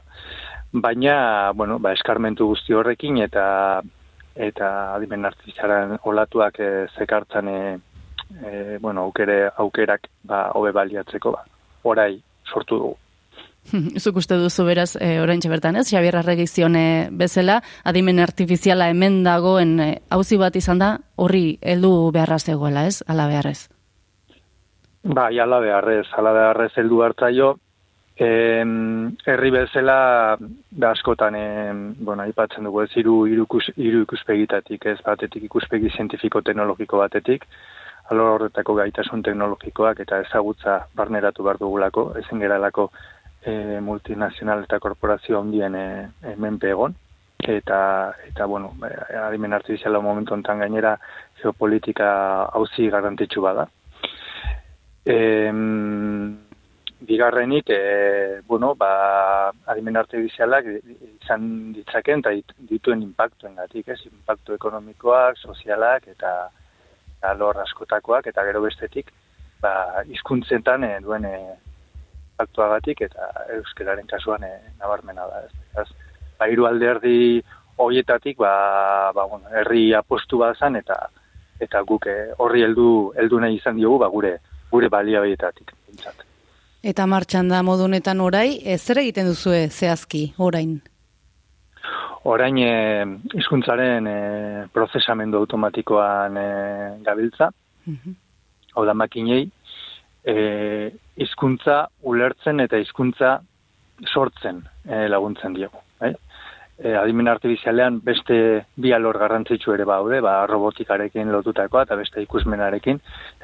Baina, 0.73 1.53
bueno, 1.53 1.79
ba, 1.79 1.93
eskarmentu 1.93 2.47
guzti 2.49 2.73
horrekin 2.73 3.19
eta 3.21 3.45
eta 4.33 4.69
adimen 4.95 5.27
artifiziaran 5.29 5.99
olatuak 6.09 6.61
e, 6.61 6.71
zekartzan 6.97 7.49
e, 7.49 7.59
e, 8.41 8.79
bueno, 8.81 9.03
aukere, 9.03 9.51
aukerak 9.61 10.09
ba, 10.25 10.47
hobe 10.57 10.73
baliatzeko 10.73 11.33
ba. 11.33 11.45
Orai, 11.85 12.15
sortu 12.49 12.79
dugu. 12.79 12.99
Zuk 14.03 14.19
uste 14.19 14.37
duzu 14.41 14.65
beraz, 14.67 14.97
e, 15.01 15.21
orain 15.23 15.41
bertan 15.49 15.77
ez, 15.77 15.89
Xabier 15.91 16.17
Arregizione 16.19 17.09
bezala, 17.11 17.61
adimen 17.85 18.19
artifiziala 18.19 18.89
hemen 18.91 19.23
dagoen 19.25 19.79
hauzi 20.11 20.37
bat 20.37 20.57
izan 20.57 20.83
da, 20.83 20.97
horri 21.17 21.59
heldu 21.63 22.11
beharra 22.13 22.39
zegoela 22.39 22.87
ez, 22.87 23.03
ala 23.07 23.29
beharrez? 23.31 23.69
Ba, 25.03 25.29
ala 25.29 25.61
beharrez, 25.61 26.07
ala 26.19 26.33
beharrez 26.33 26.73
heldu 26.79 27.03
hartzaio, 27.03 27.57
em, 28.17 29.17
herri 29.27 29.51
bezala, 29.51 30.37
da 30.71 30.91
askotan, 30.91 31.35
em, 31.35 31.81
bueno, 31.99 32.27
ipatzen 32.27 32.65
dugu 32.65 32.83
ez, 32.83 32.91
iru, 32.97 33.27
iru, 33.27 33.47
iru 33.77 34.03
ikuspegitatik, 34.03 34.87
ez, 34.87 34.99
batetik 35.07 35.49
ikuspegi 35.49 35.91
zientifiko-teknologiko 35.97 36.99
batetik, 36.99 37.47
alor 38.11 38.35
horretako 38.35 38.75
gaitasun 38.75 39.23
teknologikoak 39.23 40.01
eta 40.05 40.21
ezagutza 40.27 40.79
barneratu 40.95 41.45
behar 41.47 41.59
dugulako, 41.61 42.13
ezin 42.19 42.43
geralako 42.43 42.91
e, 43.45 43.81
multinazional 43.81 44.65
eta 44.65 44.79
korporazio 44.81 45.41
handien 45.41 45.75
e, 45.75 45.87
e, 46.23 46.37
menpe 46.37 46.71
egon, 46.71 46.95
eta, 47.39 48.15
eta 48.29 48.47
bueno, 48.47 48.73
e, 48.87 49.17
adimen 49.17 49.53
artifiziala 49.53 50.01
momentu 50.01 50.35
ontan 50.35 50.63
gainera 50.65 50.97
geopolitika 51.43 52.09
hauzi 52.53 52.89
garantitxu 52.91 53.43
bada. 53.43 53.69
E, 55.05 55.17
bigarrenik, 57.03 57.71
e, 57.71 58.41
bueno, 58.47 58.75
ba, 58.79 59.51
adimen 59.67 59.97
artifizialak 59.99 60.69
izan 60.69 61.73
ditzaken 61.75 62.23
eta 62.23 62.35
dituen 62.71 63.03
impactuen 63.03 63.57
gatik, 63.59 63.89
ez, 63.89 64.01
impactu 64.07 64.55
ekonomikoak, 64.55 65.41
sozialak 65.43 66.07
eta 66.15 66.51
alor 67.23 67.59
askotakoak 67.61 68.27
eta 68.27 68.45
gero 68.45 68.63
bestetik 68.63 69.13
ba 69.63 70.03
hizkuntzetan 70.09 70.85
e, 70.85 70.93
duen 71.01 71.25
e, 71.25 71.35
aktuagatik 72.43 73.05
eta 73.09 73.29
euskararen 73.57 74.07
kasuan 74.11 74.45
e, 74.45 74.53
nabarmena 74.81 75.27
da 75.27 75.43
ez. 75.83 75.89
ba 76.39 76.49
hiru 76.51 76.67
alderdi 76.67 77.43
hoietatik 77.79 78.39
ba 78.39 79.13
ba 79.15 79.27
bueno 79.27 79.49
herri 79.51 79.95
apostu 79.95 80.39
bazan 80.39 80.77
eta 80.77 80.99
eta 81.61 81.83
guk 81.83 82.07
horri 82.39 82.63
heldu 82.63 83.13
heldu 83.17 83.39
nahi 83.41 83.57
izan 83.57 83.77
diogu 83.77 83.99
ba 83.99 84.09
gure 84.09 84.39
gure 84.71 84.89
baliabietatik 84.89 85.73
pentsat. 85.87 86.25
Eta 86.83 87.07
martxan 87.07 87.49
da 87.49 87.63
modunetan 87.63 88.21
orai, 88.21 88.59
ez 88.65 88.81
zer 88.83 88.99
egiten 88.99 89.29
duzue 89.31 89.69
zehazki 89.69 90.33
orain? 90.39 90.81
Orain 92.31 92.59
e, 92.59 92.73
izkuntzaren 93.39 94.07
e, 94.07 94.19
prozesamendu 94.73 95.39
automatikoan 95.43 96.37
e, 96.37 96.51
gabiltza, 97.07 97.53
mm 97.87 98.21
hau 98.73 98.87
da 98.89 98.95
makinei, 98.97 99.51
e, 100.25 100.35
izkuntza 101.21 101.87
ulertzen 102.09 102.63
eta 102.65 102.79
hizkuntza 102.81 103.35
sortzen 104.09 104.63
e, 104.87 105.07
laguntzen 105.13 105.57
diegu. 105.57 105.83
Eh? 106.03 106.13
E, 106.83 106.95
adimen 106.99 107.29
artifizialean 107.31 108.01
beste 108.03 108.37
bi 108.81 108.95
alor 108.97 109.19
garrantzitsu 109.21 109.75
ere 109.75 109.85
baude, 109.87 110.23
ba, 110.25 110.41
robotikarekin 110.51 111.31
lotutakoa 111.31 111.85
eta 111.87 111.99
beste 112.01 112.25
ikusmenarekin, 112.25 112.99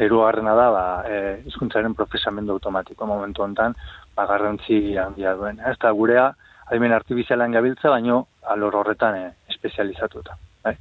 erugarrena 0.07 0.55
da 0.59 0.69
ba, 0.75 0.85
e, 1.07 1.19
izkuntzaren 1.51 1.95
prozesamendu 1.99 2.57
automatiko 2.57 3.07
momentu 3.07 3.45
hontan 3.45 3.77
ba, 4.17 4.27
garrantzi 4.27 4.97
handia 4.97 5.37
duen. 5.39 5.61
Ez 5.61 5.77
da 5.83 5.93
gurea, 5.93 6.33
adimen 6.71 6.93
artifizialean 6.93 7.53
gabiltza, 7.53 7.91
baino 7.91 8.27
alor 8.55 8.77
horretan 8.81 9.17
e, 9.17 9.31
espezializatuta. 9.49 10.37
Bai? 10.65 10.75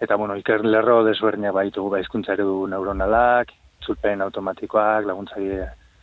Eta, 0.00 0.16
bueno, 0.16 0.36
iker 0.40 0.64
lerro 0.64 1.02
desberdinak 1.04 1.54
baitugu 1.56 1.90
baizkuntza 1.96 2.34
eredu 2.34 2.66
neuronalak, 2.72 3.52
zulpen 3.84 4.22
automatikoak, 4.24 5.06
laguntzagi 5.08 5.60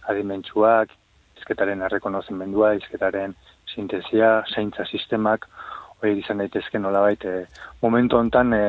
adimentsuak, 0.09 0.93
izketaren 1.37 1.83
errekonozimendua, 1.87 2.73
izketaren 2.81 3.35
sintesia, 3.73 4.41
zeintza 4.53 4.85
sistemak, 4.85 5.45
hori 5.97 6.19
izan 6.21 6.41
daitezke 6.41 6.79
nola 6.79 7.01
baite, 7.05 7.37
momentu 7.81 8.17
hontan 8.17 8.53
e, 8.53 8.65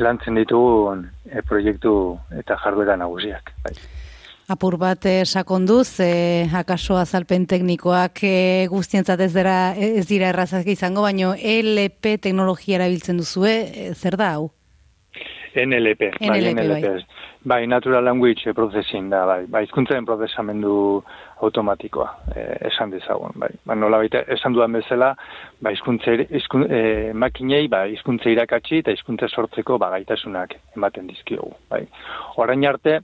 lantzen 0.00 0.36
ditugu 0.40 0.96
e, 1.28 1.44
proiektu 1.48 1.94
eta 2.44 2.58
jarduera 2.64 2.96
nagusiak. 3.00 3.54
Bai 3.64 3.76
apur 4.48 4.76
bat 4.78 5.06
eh, 5.06 5.24
sakonduz, 5.24 5.98
eh, 6.00 6.46
akaso 6.54 6.96
azalpen 7.00 7.46
teknikoak 7.50 8.22
eh, 8.22 8.66
guztientzat 8.70 9.20
ez 9.20 9.32
dira, 9.34 9.56
ez 9.74 10.06
dira 10.06 10.30
errazak 10.30 10.68
izango, 10.70 11.02
baino 11.02 11.34
LP 11.34 12.16
teknologia 12.22 12.78
erabiltzen 12.78 13.18
duzue, 13.18 13.56
eh, 13.66 13.90
zer 13.94 14.16
da 14.16 14.36
hau? 14.36 14.50
NLP, 15.56 16.10
NLP, 16.20 16.28
bai, 16.28 16.52
NLP. 16.52 16.82
Bai. 16.82 17.04
bai, 17.42 17.66
Natural 17.66 18.04
Language 18.04 18.52
Processing 18.54 19.08
da, 19.10 19.24
bai, 19.26 19.46
bai, 19.48 19.62
izkuntzen 19.64 20.04
prozesamendu 20.04 21.02
automatikoa, 21.40 22.10
eh, 22.36 22.68
esan 22.68 22.92
dezagun, 22.92 23.32
bai. 23.40 23.50
Ba, 23.64 23.74
nola 23.74 24.02
baita, 24.02 24.22
esan 24.36 24.54
duan 24.54 24.76
bezala, 24.76 25.14
ba, 25.64 25.72
izkuntze, 25.72 26.18
izkun, 26.38 26.66
eh, 26.68 27.12
makinei, 27.14 27.66
ba, 27.72 27.86
izkuntze 27.88 28.30
irakatsi 28.36 28.82
eta 28.84 28.92
izkuntze 28.92 29.30
sortzeko, 29.32 29.78
ba, 29.80 29.90
gaitasunak 29.96 30.58
ematen 30.76 31.08
dizkiogu, 31.08 31.54
bai. 31.72 31.86
Orain 32.42 32.66
arte, 32.68 33.00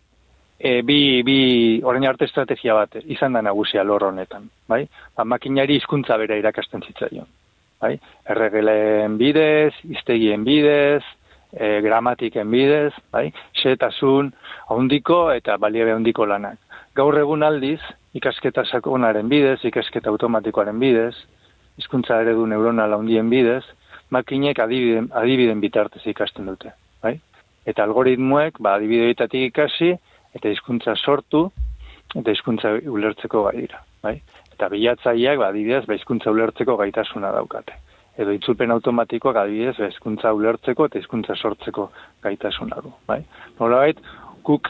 e, 0.63 0.83
bi, 0.83 1.23
bi 1.27 1.39
orain 1.83 2.05
arte 2.07 2.29
estrategia 2.29 2.77
bat 2.79 2.95
izan 3.03 3.35
da 3.35 3.43
nagusia 3.43 3.83
lor 3.83 4.05
honetan, 4.07 4.47
bai? 4.71 4.85
Ba, 5.17 5.25
makinari 5.27 5.81
hizkuntza 5.81 6.17
bera 6.21 6.39
irakasten 6.39 6.85
zitzaion, 6.87 7.27
bai? 7.83 7.97
Erregelen 8.31 9.17
bidez, 9.19 9.73
iztegien 9.91 10.45
bidez, 10.47 11.03
e, 11.51 11.81
gramatiken 11.83 12.51
bidez, 12.55 12.93
bai? 13.11 13.27
Xetasun 13.59 14.31
ahondiko 14.69 15.25
eta 15.35 15.59
baliabe 15.59 15.97
ahondiko 15.97 16.29
lanak. 16.31 16.61
Gaur 16.95 17.19
egun 17.19 17.43
aldiz, 17.43 17.81
ikasketa 18.15 18.63
sakonaren 18.63 19.27
bidez, 19.29 19.59
ikasketa 19.67 20.15
automatikoaren 20.15 20.79
bidez, 20.79 21.17
hizkuntza 21.81 22.21
eredu 22.23 22.47
neuronal 22.47 23.01
handien 23.01 23.35
bidez, 23.35 23.65
makinek 24.15 24.63
adibiden, 24.63 25.11
adibiden 25.11 25.59
bitartez 25.59 26.07
ikasten 26.07 26.47
dute, 26.47 26.71
bai? 27.03 27.17
Eta 27.67 27.83
algoritmoek, 27.83 28.63
ba, 28.63 28.77
adibideetatik 28.79 29.51
ikasi, 29.51 29.97
eta 30.35 30.53
hizkuntza 30.53 30.95
sortu 30.97 31.47
eta 32.17 32.33
hizkuntza 32.35 32.75
ulertzeko 32.89 33.45
gai 33.49 33.57
dira, 33.61 33.81
bai? 34.05 34.19
Eta 34.53 34.69
bilatzaileak 34.73 35.39
ba 35.41 35.49
adibidez 35.49 35.87
ba 35.87 35.97
hizkuntza 35.97 36.31
ulertzeko 36.31 36.77
gaitasuna 36.77 37.33
daukate. 37.33 37.79
edo 38.19 38.33
itzulpen 38.37 38.71
automatikoak 38.71 39.37
adibidez 39.41 39.79
hizkuntza 39.89 40.33
ulertzeko 40.37 40.87
eta 40.87 40.99
hizkuntza 40.99 41.35
sortzeko 41.35 41.91
gaitasuna 42.23 42.81
du, 42.85 42.93
bai. 43.09 43.23
Nolabait 43.61 43.99
guk 44.45 44.69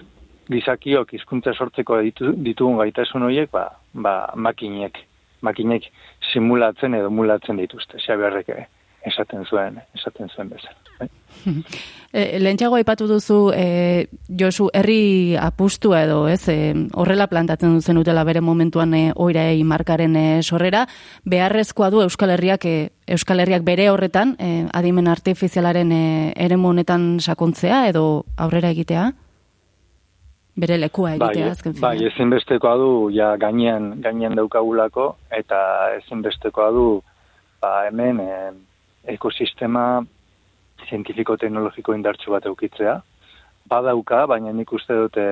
gizakiok 0.51 1.15
hizkuntza 1.17 1.55
sortzeko 1.55 1.99
ditu, 2.03 2.33
ditugun 2.37 2.79
gaitasun 2.79 3.27
horiek, 3.27 3.51
ba, 3.51 3.69
ba 3.95 4.15
makinek, 4.37 4.99
makinek 5.43 5.89
simulatzen 6.33 6.95
edo 6.95 7.11
mulatzen 7.11 7.59
dituzte. 7.63 7.99
Xabiarrek 7.99 8.55
esaten 9.07 9.45
zuen, 9.47 9.81
esaten 9.95 10.31
zuen 10.35 10.55
bezala. 10.55 10.79
Bai? 10.99 11.11
E, 12.13 12.37
Lentxago 12.45 12.77
aipatu 12.77 13.07
duzu, 13.09 13.55
e, 13.57 14.07
Josu, 14.29 14.67
herri 14.77 15.33
apustu 15.41 15.95
edo, 15.97 16.27
ez, 16.29 16.43
e, 16.53 16.75
horrela 16.93 17.25
plantatzen 17.31 17.73
duzen 17.73 17.97
utela 17.97 18.21
bere 18.29 18.43
momentuan 18.45 18.93
e, 18.93 19.01
oirei 19.17 19.63
markaren 19.65 20.13
e, 20.21 20.25
sorrera, 20.43 20.83
beharrezkoa 21.25 21.89
du 21.89 22.03
Euskal 22.05 22.35
Herriak, 22.35 22.67
e, 22.69 22.91
Euskal 23.17 23.41
Herriak 23.41 23.65
bere 23.65 23.89
horretan, 23.89 24.35
e, 24.37 24.67
adimen 24.77 25.09
artifizialaren 25.09 25.93
e, 25.97 26.03
ere 26.37 26.59
honetan 26.61 27.17
sakontzea 27.19 27.87
edo 27.89 28.27
aurrera 28.37 28.69
egitea? 28.77 29.07
Bere 30.53 30.77
lekua 30.77 31.15
bai, 31.15 31.31
egitea, 31.31 31.47
bai, 31.47 31.55
azken. 31.57 31.79
Bai, 31.81 31.97
ezinbestekoa 32.11 32.75
du, 32.77 32.91
ja, 33.17 33.31
gainean, 33.41 34.03
gainean 34.05 34.37
daukagulako, 34.37 35.15
eta 35.33 35.63
ezinbestekoa 35.97 36.69
du, 36.77 36.85
ba, 37.65 37.87
hemen, 37.87 38.21
e, 38.21 38.53
ekosistema 39.09 40.03
zientifiko-teknologiko 40.89 41.95
indartsu 41.95 42.33
bat 42.35 42.47
eukitzea. 42.51 43.01
Badauka, 43.71 44.27
baina 44.27 44.53
nik 44.53 44.73
uste 44.73 44.95
dute 44.99 45.27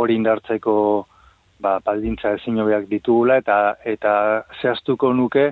hori 0.00 0.16
indartzeko 0.18 0.74
ba, 1.60 1.78
baldintza 1.84 2.34
ezin 2.38 2.60
hobiak 2.62 2.88
ditugula, 2.90 3.38
eta 3.42 3.58
eta 3.84 4.14
zehaztuko 4.60 5.12
nuke 5.14 5.50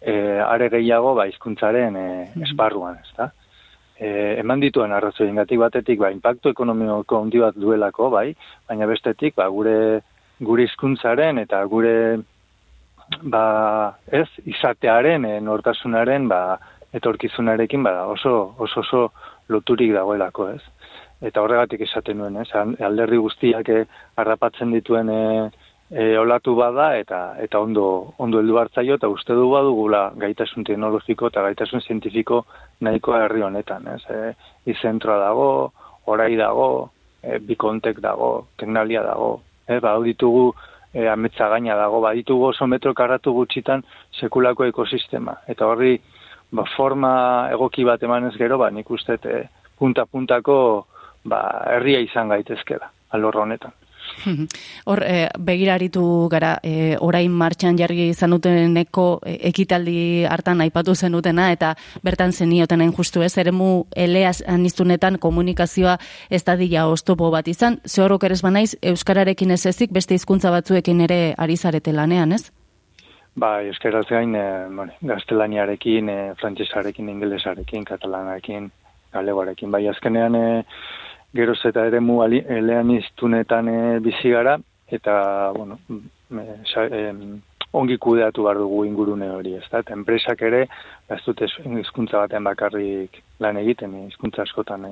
e, 0.00 0.14
are 0.40 0.70
gehiago 0.72 1.14
ba, 1.18 1.28
izkuntzaren 1.30 1.96
e, 1.96 2.08
mhm. 2.30 2.48
esparruan, 2.48 2.98
ez 3.02 3.14
da? 3.18 3.30
E, 4.00 4.08
eman 4.40 4.62
dituen 4.62 4.92
arrazoien 4.96 5.36
gatik 5.36 5.60
batetik, 5.60 6.00
ba, 6.00 6.10
impactu 6.14 6.54
ekonomiko 6.54 7.20
handi 7.20 7.42
bat 7.42 7.56
duelako, 7.56 8.08
bai, 8.14 8.30
baina 8.68 8.88
bestetik, 8.88 9.36
ba, 9.36 9.48
gure 9.52 10.00
gure 10.40 10.64
hizkuntzaren 10.64 11.36
eta 11.42 11.58
gure 11.68 11.94
ba, 13.20 13.44
ez, 14.08 14.28
izatearen, 14.48 15.26
e, 15.28 15.40
nortasunaren, 15.44 16.28
ba, 16.30 16.58
etorkizunarekin 16.92 17.82
bada 17.82 18.06
oso 18.06 18.54
oso 18.58 18.80
oso 18.80 19.02
loturik 19.48 19.92
dagoelako, 19.94 20.48
ez? 20.56 20.62
Eta 21.20 21.42
horregatik 21.42 21.82
esaten 21.84 22.18
nuen, 22.18 22.36
ez? 22.40 22.48
Alderdi 22.54 23.18
guztiak 23.20 23.68
eh, 23.68 23.84
harrapatzen 24.16 24.72
dituen 24.72 25.10
e, 25.10 26.16
olatu 26.18 26.54
bada 26.54 26.94
eta 26.98 27.20
eta 27.42 27.60
ondo 27.60 28.14
ondo 28.18 28.38
heldu 28.40 28.58
hartzaio 28.58 28.96
eta 28.96 29.08
uste 29.08 29.34
du 29.34 29.50
badugula 29.50 30.10
gaitasun 30.16 30.64
teknologiko 30.64 31.28
eta 31.28 31.42
gaitasun 31.48 31.82
zientifiko 31.82 32.44
nahikoa 32.80 33.24
herri 33.24 33.42
honetan, 33.42 33.88
ez? 33.94 34.02
E, 34.10 34.34
izentroa 34.70 35.18
dago, 35.24 35.50
orai 36.06 36.34
dago, 36.36 36.90
e, 37.22 37.38
bikontek 37.38 38.00
dago, 38.00 38.46
teknalia 38.58 39.02
dago, 39.02 39.40
e, 39.66 39.80
ba, 39.80 39.96
ditugu 40.04 40.52
e, 40.94 41.06
ametsa 41.08 41.48
gaina 41.48 41.76
dago, 41.76 42.00
baditugu 42.00 42.50
oso 42.52 42.66
metro 42.66 42.94
karratu 42.94 43.32
gutxitan 43.36 43.84
sekulako 44.20 44.66
ekosistema. 44.70 45.36
Eta 45.48 45.66
horri, 45.66 45.98
ba, 46.50 46.64
forma 46.76 47.12
egoki 47.52 47.84
bat 47.84 48.02
emanez 48.02 48.34
gero, 48.38 48.58
ba, 48.58 48.70
nik 48.70 48.90
uste 48.90 49.18
e, 49.24 49.42
punta-puntako 49.78 50.56
ba, 51.24 51.42
herria 51.76 52.00
izan 52.04 52.32
gaitezkela, 52.32 52.90
alor 53.16 53.42
honetan. 53.44 53.76
Hor, 54.90 55.02
e, 55.06 55.28
begiraritu 55.38 56.02
gara, 56.32 56.56
e, 56.62 56.96
orain 57.00 57.32
martxan 57.32 57.78
jarri 57.78 58.08
izan 58.10 58.34
duteneko 58.34 59.06
e, 59.24 59.36
ekitaldi 59.50 60.26
hartan 60.28 60.60
aipatu 60.64 60.94
zenutena, 60.94 61.50
eta 61.54 61.74
bertan 62.04 62.32
zenioten 62.32 62.82
hain 62.82 62.92
justu 62.96 63.22
ez, 63.22 63.36
eremu 63.38 63.86
eleaz 63.96 64.40
aniztunetan 64.48 65.18
komunikazioa 65.22 65.98
ez 66.30 66.42
da 66.44 66.56
dila 66.56 66.88
oztopo 66.90 67.30
bat 67.30 67.48
izan, 67.48 67.80
ze 67.86 68.02
horrok 68.02 68.24
ere 68.28 68.40
banaiz, 68.42 68.74
Euskararekin 68.82 69.50
ez 69.50 69.64
ezik, 69.66 69.92
beste 69.92 70.14
hizkuntza 70.14 70.50
batzuekin 70.50 71.00
ere 71.06 71.20
ari 71.38 71.56
zarete 71.56 71.92
lanean, 71.92 72.32
ez? 72.32 72.50
Ba, 73.36 73.62
euskeraz 73.62 74.06
gain, 74.08 74.34
e, 74.34 74.66
bueno, 74.74 74.92
gaztelaniarekin, 75.00 76.08
e, 76.08 76.34
frantzesarekin, 76.40 77.08
ingelesarekin, 77.08 77.84
katalanarekin, 77.84 78.70
galegoarekin. 79.12 79.70
Bai, 79.70 79.86
azkenean, 79.88 80.34
e, 80.34 80.64
geroz 81.34 81.60
eta 81.64 81.84
ere 81.86 82.00
mu 82.00 82.22
elean 82.24 82.90
iztunetan 82.90 83.68
e, 83.68 83.98
bizi 84.00 84.30
gara, 84.34 84.58
eta, 84.90 85.52
bueno, 85.54 85.78
e, 86.34 87.14
ongi 87.72 87.98
kudeatu 87.98 88.42
behar 88.42 88.58
dugu 88.58 88.84
ingurune 88.84 89.30
hori, 89.30 89.54
ez 89.54 89.68
da? 89.70 89.82
Enpresak 89.94 90.42
ere, 90.42 90.64
ez 91.08 91.20
dute 91.26 91.46
izkuntza 91.80 92.18
baten 92.18 92.44
bakarrik 92.44 93.22
lan 93.38 93.56
egiten, 93.62 93.94
izkuntza 94.08 94.42
askotan 94.42 94.88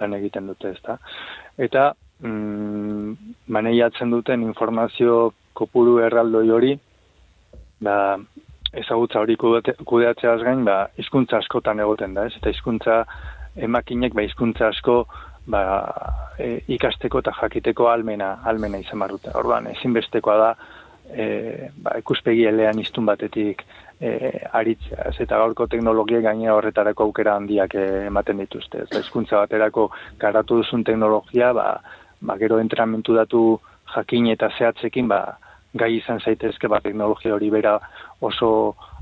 lan 0.00 0.18
egiten 0.18 0.50
dute, 0.50 0.74
ez 0.74 0.82
da? 0.82 0.98
Eta, 1.56 1.92
mm, 2.20 3.14
maneiatzen 3.46 4.10
duten 4.10 4.42
informazio 4.42 5.30
kopuru 5.54 6.00
erraldoi 6.02 6.50
hori, 6.50 6.74
ba, 7.80 8.16
ezagutza 8.76 9.20
hori 9.20 9.36
kudeatzeaz 9.36 10.40
gain, 10.42 10.64
ba, 10.64 10.86
hizkuntza 11.00 11.40
askotan 11.40 11.80
egoten 11.80 12.14
da, 12.16 12.26
ez? 12.26 12.36
Eta 12.40 12.52
hizkuntza 12.52 13.04
emakinek, 13.68 14.14
ba, 14.16 14.24
hizkuntza 14.26 14.70
asko 14.72 15.04
ba, 15.46 15.62
e, 16.38 16.60
ikasteko 16.76 17.22
eta 17.22 17.34
jakiteko 17.40 17.88
almena, 17.90 18.36
almena 18.44 18.80
izan 18.82 19.02
barrute. 19.04 19.32
Orduan, 19.38 19.68
ezinbestekoa 19.72 20.36
da, 20.42 20.50
e, 21.12 21.70
ba, 21.82 21.96
ikuspegi 22.02 22.46
elean 22.50 22.80
iztun 22.82 23.06
batetik 23.08 23.64
e, 24.00 24.10
aritzea, 24.60 25.08
ez? 25.10 25.16
Eta 25.24 25.38
gaurko 25.42 25.68
teknologia 25.72 26.20
gainera 26.24 26.56
horretarako 26.58 27.08
aukera 27.08 27.36
handiak 27.38 27.78
e, 27.78 27.86
ematen 28.10 28.42
dituzte. 28.44 28.84
Ez 28.84 29.04
hizkuntza 29.04 29.40
baterako 29.44 29.88
garatu 30.20 30.60
duzun 30.62 30.84
teknologia, 30.84 31.52
ba, 31.56 31.70
ba, 32.20 32.38
gero 32.42 32.60
entramentu 32.60 33.16
datu 33.16 33.46
jakin 33.94 34.32
eta 34.34 34.50
zehatzekin, 34.58 35.08
ba, 35.08 35.22
gai 35.76 35.96
izan 35.96 36.20
zaitezke 36.20 36.68
ba, 36.68 36.80
teknologia 36.80 37.34
hori 37.34 37.50
bera 37.50 37.76
oso 38.20 38.50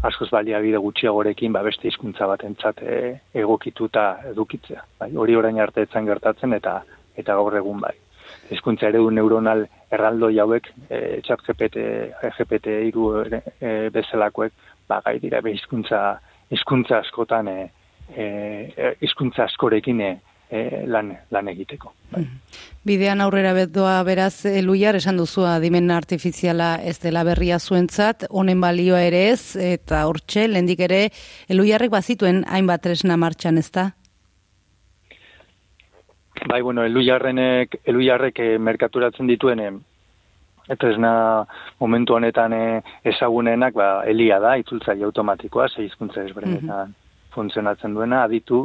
askoz 0.05 0.29
baliabide 0.31 0.81
gutxiagorekin 0.83 1.53
ba, 1.53 1.63
beste 1.63 1.89
hizkuntza 1.89 2.27
bat 2.31 2.45
entzat 2.45 2.83
e, 2.83 2.97
egokituta 3.35 4.07
edukitzea. 4.33 4.85
Bai, 5.01 5.11
hori 5.17 5.37
orain 5.37 5.61
arte 5.61 5.87
etzan 5.87 6.07
gertatzen 6.11 6.53
eta 6.59 6.81
eta 7.17 7.37
gaur 7.39 7.57
egun 7.57 7.81
bai. 7.81 7.95
Hizkuntza 8.51 8.89
eredu 8.91 9.11
neuronal 9.15 9.65
erraldo 9.93 10.29
hauek 10.29 10.69
e, 10.89 11.21
txat 11.25 11.47
GPT, 11.47 11.87
GPT 12.39 12.79
iru 12.91 13.09
e, 13.25 13.89
bezalakoek 13.95 14.53
ba, 14.89 15.01
gai 15.05 15.19
dira 15.23 15.41
hizkuntza 15.49 16.05
hizkuntza 16.51 17.01
askotan 17.01 17.49
e, 17.49 17.59
e, 18.17 18.95
hizkuntza 19.01 19.47
askorekin 19.49 20.01
e, 20.01 20.15
e, 20.51 20.85
lan, 20.87 21.13
lan 21.31 21.49
egiteko. 21.49 21.93
Bai. 22.13 22.23
Mm. 22.23 22.63
Bidean 22.85 23.23
aurrera 23.25 23.55
bedoa 23.57 23.97
beraz, 24.05 24.45
eluiar, 24.45 24.99
esan 24.99 25.17
duzu 25.17 25.47
adimen 25.49 25.89
artifiziala 25.91 26.75
ez 26.85 26.99
dela 27.01 27.23
berria 27.25 27.59
zuentzat, 27.59 28.27
honen 28.29 28.61
balioa 28.61 29.01
ere 29.07 29.23
ez, 29.31 29.57
eta 29.57 30.03
hortxe, 30.05 30.45
lendik 30.53 30.83
ere, 30.85 31.07
eluiarrek 31.49 31.93
bazituen 31.95 32.43
hainbat 32.45 32.85
tresna 32.85 33.17
martxan 33.17 33.59
ez 33.59 33.71
da? 33.73 33.87
Bai, 36.51 36.61
bueno, 36.61 36.85
eluiarrenek, 36.85 37.79
eluiarrek 37.89 38.41
eh, 38.45 38.59
merkaturatzen 38.59 39.31
dituen, 39.33 39.61
eh, 39.65 39.73
ez 40.69 40.97
momentu 41.81 42.15
honetan 42.15 42.53
eh, 42.53 42.83
ezagunenak, 43.05 43.73
ba, 43.75 43.89
elia 44.05 44.41
da, 44.41 44.59
itzultzaile 44.61 45.09
automatikoa, 45.09 45.69
zeizkuntza 45.69 46.23
ezberdinetan. 46.23 46.93
Mm 46.93 47.04
funtzionatzen 47.35 47.95
duena 47.95 48.23
aditu 48.25 48.65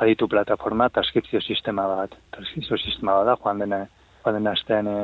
aditu 0.00 0.28
plataforma 0.28 0.88
transkripzio 0.88 1.40
sistema 1.40 1.86
bat. 1.86 2.16
Transkripzio 2.34 2.78
sistema 2.78 3.18
bat 3.18 3.26
da 3.30 3.36
joan 3.42 3.62
dena 3.64 3.80
joan 4.24 4.38
dena 4.38 4.54
astean 4.56 4.88
e, 4.88 4.96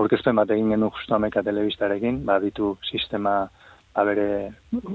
aurkezpen 0.00 0.36
bat 0.36 0.50
egin 0.50 0.74
genuen 0.74 0.94
justu 0.96 1.14
ameka 1.14 1.42
telebistarekin 1.42 2.24
ba 2.26 2.38
aditu 2.40 2.76
sistema 2.90 3.36
ba 3.94 4.04
bere 4.04 4.28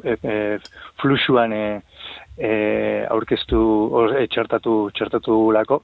e, 0.04 0.18
e, 0.22 0.60
fluxuan 1.02 1.54
e, 1.54 1.82
e, 2.38 2.52
aurkeztu 3.10 3.62
or, 3.92 4.16
e, 4.20 4.28
txertatu 4.28 4.92
txertatu 4.96 5.40
lako 5.52 5.82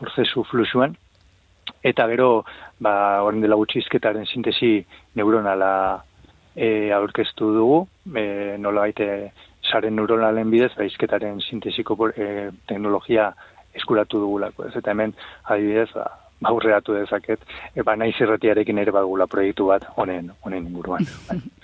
prozesu 0.00 0.44
fluxuan. 0.50 0.96
Eta 1.84 2.06
gero 2.12 2.44
ba 2.80 3.22
orain 3.24 3.40
dela 3.42 3.56
gutxizketaren 3.56 4.26
sintesi 4.26 4.78
neuronala 5.16 5.72
e, 6.54 6.90
aurkeztu 6.92 7.52
dugu 7.56 7.78
e, 8.14 8.56
nola 8.58 8.86
baite 8.86 9.06
saren 9.70 9.96
neuronalen 9.96 10.50
bidez 10.50 10.72
baizketaren 10.76 11.40
sintesiko 11.40 11.96
e, 12.10 12.50
teknologia 12.68 13.30
eskuratu 13.74 14.20
dugulako. 14.20 14.66
Ez 14.68 14.76
eta 14.76 14.90
hemen 14.90 15.14
adibidez 15.44 15.88
ba, 15.94 16.08
aurreatu 16.50 16.94
dezaket 16.96 17.42
e, 17.74 17.82
ba 17.84 17.96
naiz 17.96 18.14
erretiarekin 18.20 18.78
ere 18.80 18.92
badugula 18.94 19.26
proiektu 19.30 19.68
bat 19.68 19.84
honen 19.96 20.30
honen 20.44 20.66
inguruan. 20.70 21.04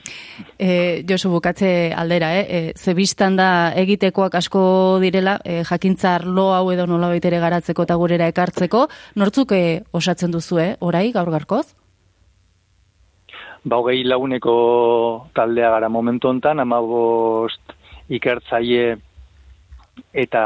e, 0.59 1.03
Josu 1.09 1.31
bukatze 1.33 1.71
aldera, 1.97 2.33
eh? 2.37 2.45
E, 2.49 2.73
ze 2.77 2.95
biztan 2.95 3.39
da 3.41 3.49
egitekoak 3.77 4.37
asko 4.43 4.63
direla, 5.03 5.39
e, 5.45 5.63
jakintza 5.65 6.15
arlo 6.15 6.51
hau 6.55 6.71
edo 6.73 6.87
nola 6.87 7.15
ere 7.17 7.41
garatzeko 7.41 7.89
eta 7.89 7.97
gurera 7.97 8.29
ekartzeko, 8.33 8.87
nortzuk 9.17 9.53
e, 9.53 9.65
osatzen 9.93 10.31
duzu, 10.31 10.61
eh? 10.61 10.71
Orai, 10.81 11.11
gaur 11.13 11.31
garkoz? 11.31 11.67
Ba, 13.67 13.81
hogei 13.81 14.05
laguneko 14.05 15.31
taldea 15.35 15.73
gara 15.75 15.89
momentu 15.89 16.29
hontan, 16.29 16.61
amabost 16.61 17.76
ikertzaile 18.09 18.97
eta 20.13 20.43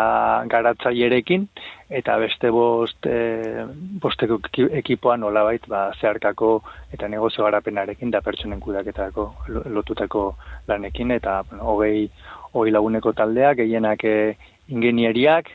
garatzailerekin 0.51 1.47
eta 1.91 2.17
beste 2.23 2.51
bost 2.55 3.07
e, 3.07 3.65
bosteko 4.03 4.39
ekipoa 4.79 5.17
nolabait 5.19 5.67
ba 5.69 5.91
zeharkako 6.01 6.51
eta 6.95 7.09
negozio 7.09 7.45
garapenarekin 7.45 8.11
da 8.11 8.21
pertsonen 8.21 8.61
kudeaketako 8.61 9.27
lotutako 9.75 10.37
lanekin 10.69 11.11
eta 11.11 11.43
bueno, 11.51 11.65
hogei 11.65 12.11
hogei 12.53 12.73
laguneko 12.73 13.13
taldeak 13.13 13.57
gehienak 13.63 14.05
e, 14.05 14.37
ingenieriak 14.69 15.51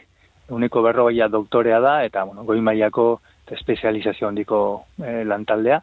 uneko 0.50 0.82
berroia 0.84 1.28
doktorea 1.32 1.80
da 1.80 2.04
eta 2.04 2.26
bueno, 2.26 2.44
goi 2.44 2.60
mailako 2.62 3.22
espezializazio 3.52 4.28
handiko 4.28 4.60
e, 5.00 5.24
lantaldea 5.24 5.82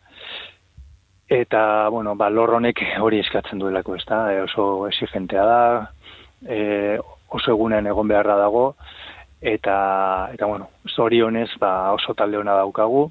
eta 1.33 1.89
bueno, 1.89 2.15
ba, 2.15 2.29
lorronek 2.29 2.83
hori 3.01 3.23
eskatzen 3.23 3.61
duelako, 3.63 3.97
ez 3.97 4.05
da, 4.09 4.21
e, 4.35 4.43
oso 4.45 4.87
exigentea 4.89 5.45
da, 5.49 5.63
e, 6.45 6.99
oso 7.33 7.55
egunen 7.55 7.89
egon 7.89 8.11
beharra 8.11 8.37
dago, 8.37 8.67
eta, 9.41 9.77
eta 10.35 10.47
bueno, 10.47 10.69
zorionez 10.95 11.49
ba, 11.61 11.93
oso 11.97 12.15
talde 12.15 12.37
hona 12.37 12.59
daukagu, 12.61 13.07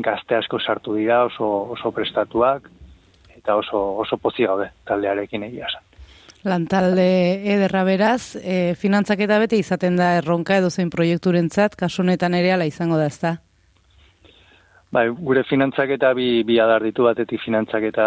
gazte 0.00 0.38
asko 0.38 0.60
sartu 0.60 0.96
dira 0.96 1.24
oso, 1.28 1.50
oso 1.76 1.92
prestatuak, 1.92 2.70
eta 3.36 3.56
oso, 3.60 3.82
oso 4.00 4.16
pozi 4.16 4.48
gabe 4.48 4.70
taldearekin 4.88 5.44
egia 5.50 5.68
zen. 5.68 5.88
Lantalde 6.48 7.06
ederra 7.54 7.84
beraz, 7.84 8.34
e, 8.40 8.74
finantzaketa 8.80 9.38
bete 9.38 9.60
izaten 9.60 10.00
da 10.00 10.16
erronka 10.18 10.56
edo 10.58 10.70
zein 10.70 10.90
proiekturentzat, 10.90 11.76
kasunetan 11.76 12.34
ere 12.34 12.56
ala 12.56 12.66
izango 12.66 12.96
da 12.98 13.06
ezta? 13.12 13.36
Bai, 14.92 15.06
gure 15.08 15.40
finantzak 15.48 15.88
eta 15.94 16.10
bi, 16.12 16.42
bi 16.44 16.58
adar 16.60 16.84
ditu 16.84 17.06
batetik 17.06 17.40
finantzak 17.40 17.86
eta 17.88 18.06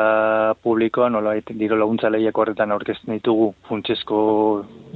publikoa, 0.61 1.07
nola 1.09 1.31
diro 1.49 1.79
laguntza 1.81 2.11
lehiak 2.13 2.37
horretan 2.37 2.75
aurkezten 2.75 3.15
ditugu 3.15 3.47
funtsezko 3.65 4.19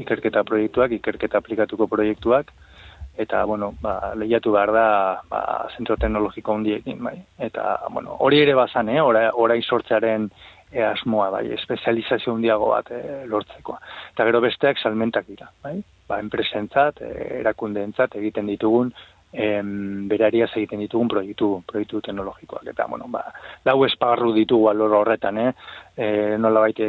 ikerketa 0.03 0.43
proiektuak, 0.45 0.93
ikerketa 0.99 1.41
aplikatuko 1.41 1.87
proiektuak, 1.89 2.53
eta, 3.17 3.41
bueno, 3.49 3.71
ba, 3.81 4.13
lehiatu 4.21 4.53
behar 4.53 4.71
da, 4.75 4.85
ba, 5.33 5.41
zentro 5.73 5.97
teknologiko 5.97 6.59
hundiekin, 6.59 7.01
bai. 7.03 7.17
Eta, 7.49 7.79
bueno, 7.89 8.19
hori 8.21 8.43
ere 8.45 8.53
bazan, 8.53 8.93
eh, 8.93 9.01
ora, 9.01 9.25
orain 9.33 9.65
sortzearen 9.65 10.29
e, 10.71 10.83
asmoa, 10.85 11.31
bai, 11.33 11.45
espezializazio 11.57 12.37
hundiago 12.37 12.69
bat 12.69 12.93
e, 12.93 13.23
lortzekoa. 13.33 13.81
Eta 14.13 14.29
gero 14.29 14.45
besteak 14.45 14.77
salmentak 14.77 15.25
dira, 15.25 15.49
bai, 15.65 15.79
ba, 16.07 16.21
enpresentzat, 16.21 17.01
e, 17.01 17.15
erakundeentzat 17.41 18.21
egiten 18.21 18.53
ditugun, 18.53 18.93
em, 19.33 20.07
beraria 20.09 20.47
egiten 20.49 20.81
ditugun 20.83 21.09
proiektu, 21.09 21.51
proiektu 21.67 22.01
teknologikoak. 22.01 22.67
Eta, 22.73 22.87
bueno, 22.89 23.05
ba, 23.11 23.23
lau 23.65 23.83
esparru 23.85 24.33
ditugu 24.33 24.69
alor 24.69 24.95
horretan, 25.01 25.37
eh? 25.37 25.51
E, 25.95 26.37
nola 26.37 26.65
baite 26.65 26.87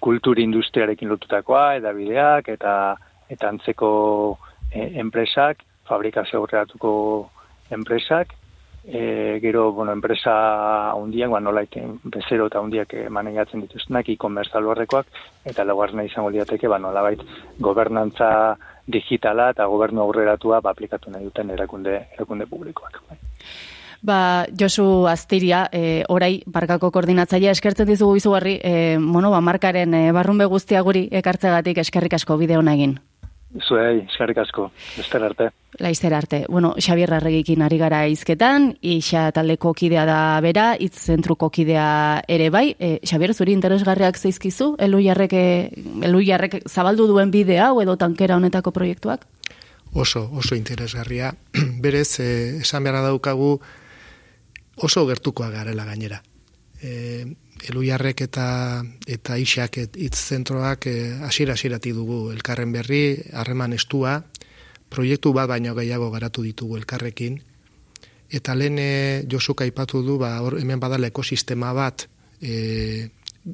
kulturi 0.00 0.44
industriarekin 0.48 1.10
lotutakoa, 1.12 1.76
edabideak, 1.80 2.48
eta 2.56 2.76
eta 3.32 3.48
antzeko 3.48 3.90
e, 4.70 4.92
enpresak, 5.00 5.64
fabrikazio 5.88 6.40
aurreratuko 6.40 6.92
enpresak, 7.72 8.34
e, 8.84 9.38
gero, 9.40 9.72
bueno, 9.72 9.92
enpresa 9.92 10.94
hundiak, 10.96 11.30
ba, 11.30 11.40
nola 11.40 11.64
bezero 12.04 12.48
eta 12.48 12.60
hundiak 12.60 12.94
manegatzen 13.10 13.62
dituztenak, 13.64 14.08
e-commerce 14.08 14.56
alborrekoak, 14.58 15.06
eta 15.44 15.64
laguarna 15.64 16.04
izango 16.04 16.30
liateke, 16.30 16.68
ba, 16.68 16.78
nola 16.78 17.02
bait, 17.04 17.22
gobernantza 17.58 18.56
digitala 18.86 19.50
eta 19.52 19.66
gobernu 19.70 20.02
aurreratua 20.02 20.60
ba, 20.60 20.70
aplikatu 20.70 21.10
nahi 21.10 21.24
duten 21.24 21.50
erakunde, 21.50 21.98
erakunde 22.16 22.46
publikoak. 22.46 23.02
Bai. 23.08 23.18
Ba, 24.02 24.46
Josu 24.58 25.06
Astiria, 25.06 25.68
e, 25.70 26.02
orai, 26.10 26.42
barkako 26.46 26.90
koordinatzailea 26.90 27.52
eskertzen 27.54 27.86
dizugu 27.86 28.16
izugarri, 28.18 28.56
e, 28.58 28.98
mono, 28.98 29.30
ba, 29.30 29.40
markaren 29.40 29.94
e, 29.94 30.02
barrunbe 30.12 30.48
guztia 30.50 30.82
guri 30.82 31.06
ekartzegatik 31.22 31.78
eskerrik 31.78 32.18
asko 32.18 32.36
bideo 32.40 32.64
egin. 32.72 32.98
Zuei, 33.60 34.06
eskerrik 34.06 34.38
asko, 34.40 34.70
ester 34.96 35.22
arte. 35.22 35.50
Laizter 35.78 36.14
arte. 36.14 36.46
Bueno, 36.48 36.74
Xabier 36.80 37.12
Arregikin 37.12 37.62
ari 37.62 37.76
gara 37.80 38.06
izketan, 38.08 38.70
isa 38.80 39.26
taldeko 39.32 39.74
kidea 39.76 40.06
da 40.08 40.40
bera, 40.44 40.72
itz 40.80 40.96
zentruko 41.12 41.50
kidea 41.52 42.22
ere 42.28 42.48
bai. 42.52 42.74
E, 42.78 42.98
Xabier, 43.04 43.34
zuri 43.34 43.52
interesgarriak 43.52 44.16
zeizkizu, 44.16 44.72
elu 44.80 45.02
jarrek, 45.04 45.36
elu 45.36 46.24
jarrek 46.24 46.62
zabaldu 46.68 47.06
duen 47.10 47.32
bidea, 47.32 47.68
hau 47.68 47.80
edo 47.84 47.96
tankera 48.00 48.36
honetako 48.40 48.72
proiektuak? 48.72 49.26
Oso, 49.92 50.30
oso 50.32 50.56
interesgarria. 50.56 51.34
Berez, 51.84 52.20
e, 52.20 52.30
esan 52.60 52.84
behar 52.84 53.02
daukagu, 53.04 53.58
oso 54.76 55.06
gertukoa 55.08 55.50
garela 55.52 55.84
gainera. 55.84 56.22
E, 56.80 57.24
eluiarrek 57.68 58.24
eta 58.26 58.46
eta 59.06 59.38
isak 59.38 59.78
hitz 59.78 60.18
zentroak 60.18 60.86
eh, 60.86 61.18
hasiera 61.22 61.54
hasierati 61.54 61.92
dugu 61.92 62.30
elkarren 62.32 62.72
berri 62.72 63.16
harreman 63.32 63.72
estua 63.72 64.18
proiektu 64.92 65.32
bat 65.32 65.48
baino 65.48 65.74
gehiago 65.74 66.10
garatu 66.10 66.42
ditugu 66.42 66.76
elkarrekin. 66.76 67.40
Eta 68.32 68.54
lehen 68.54 68.78
eh, 68.78 69.24
Josuk 69.30 69.62
aipatu 69.62 70.02
du 70.02 70.18
ba 70.18 70.38
hor 70.40 70.58
hemen 70.60 70.80
badala 70.80 71.12
ekosistema 71.12 71.72
bat 71.72 72.08
eh 72.40 73.08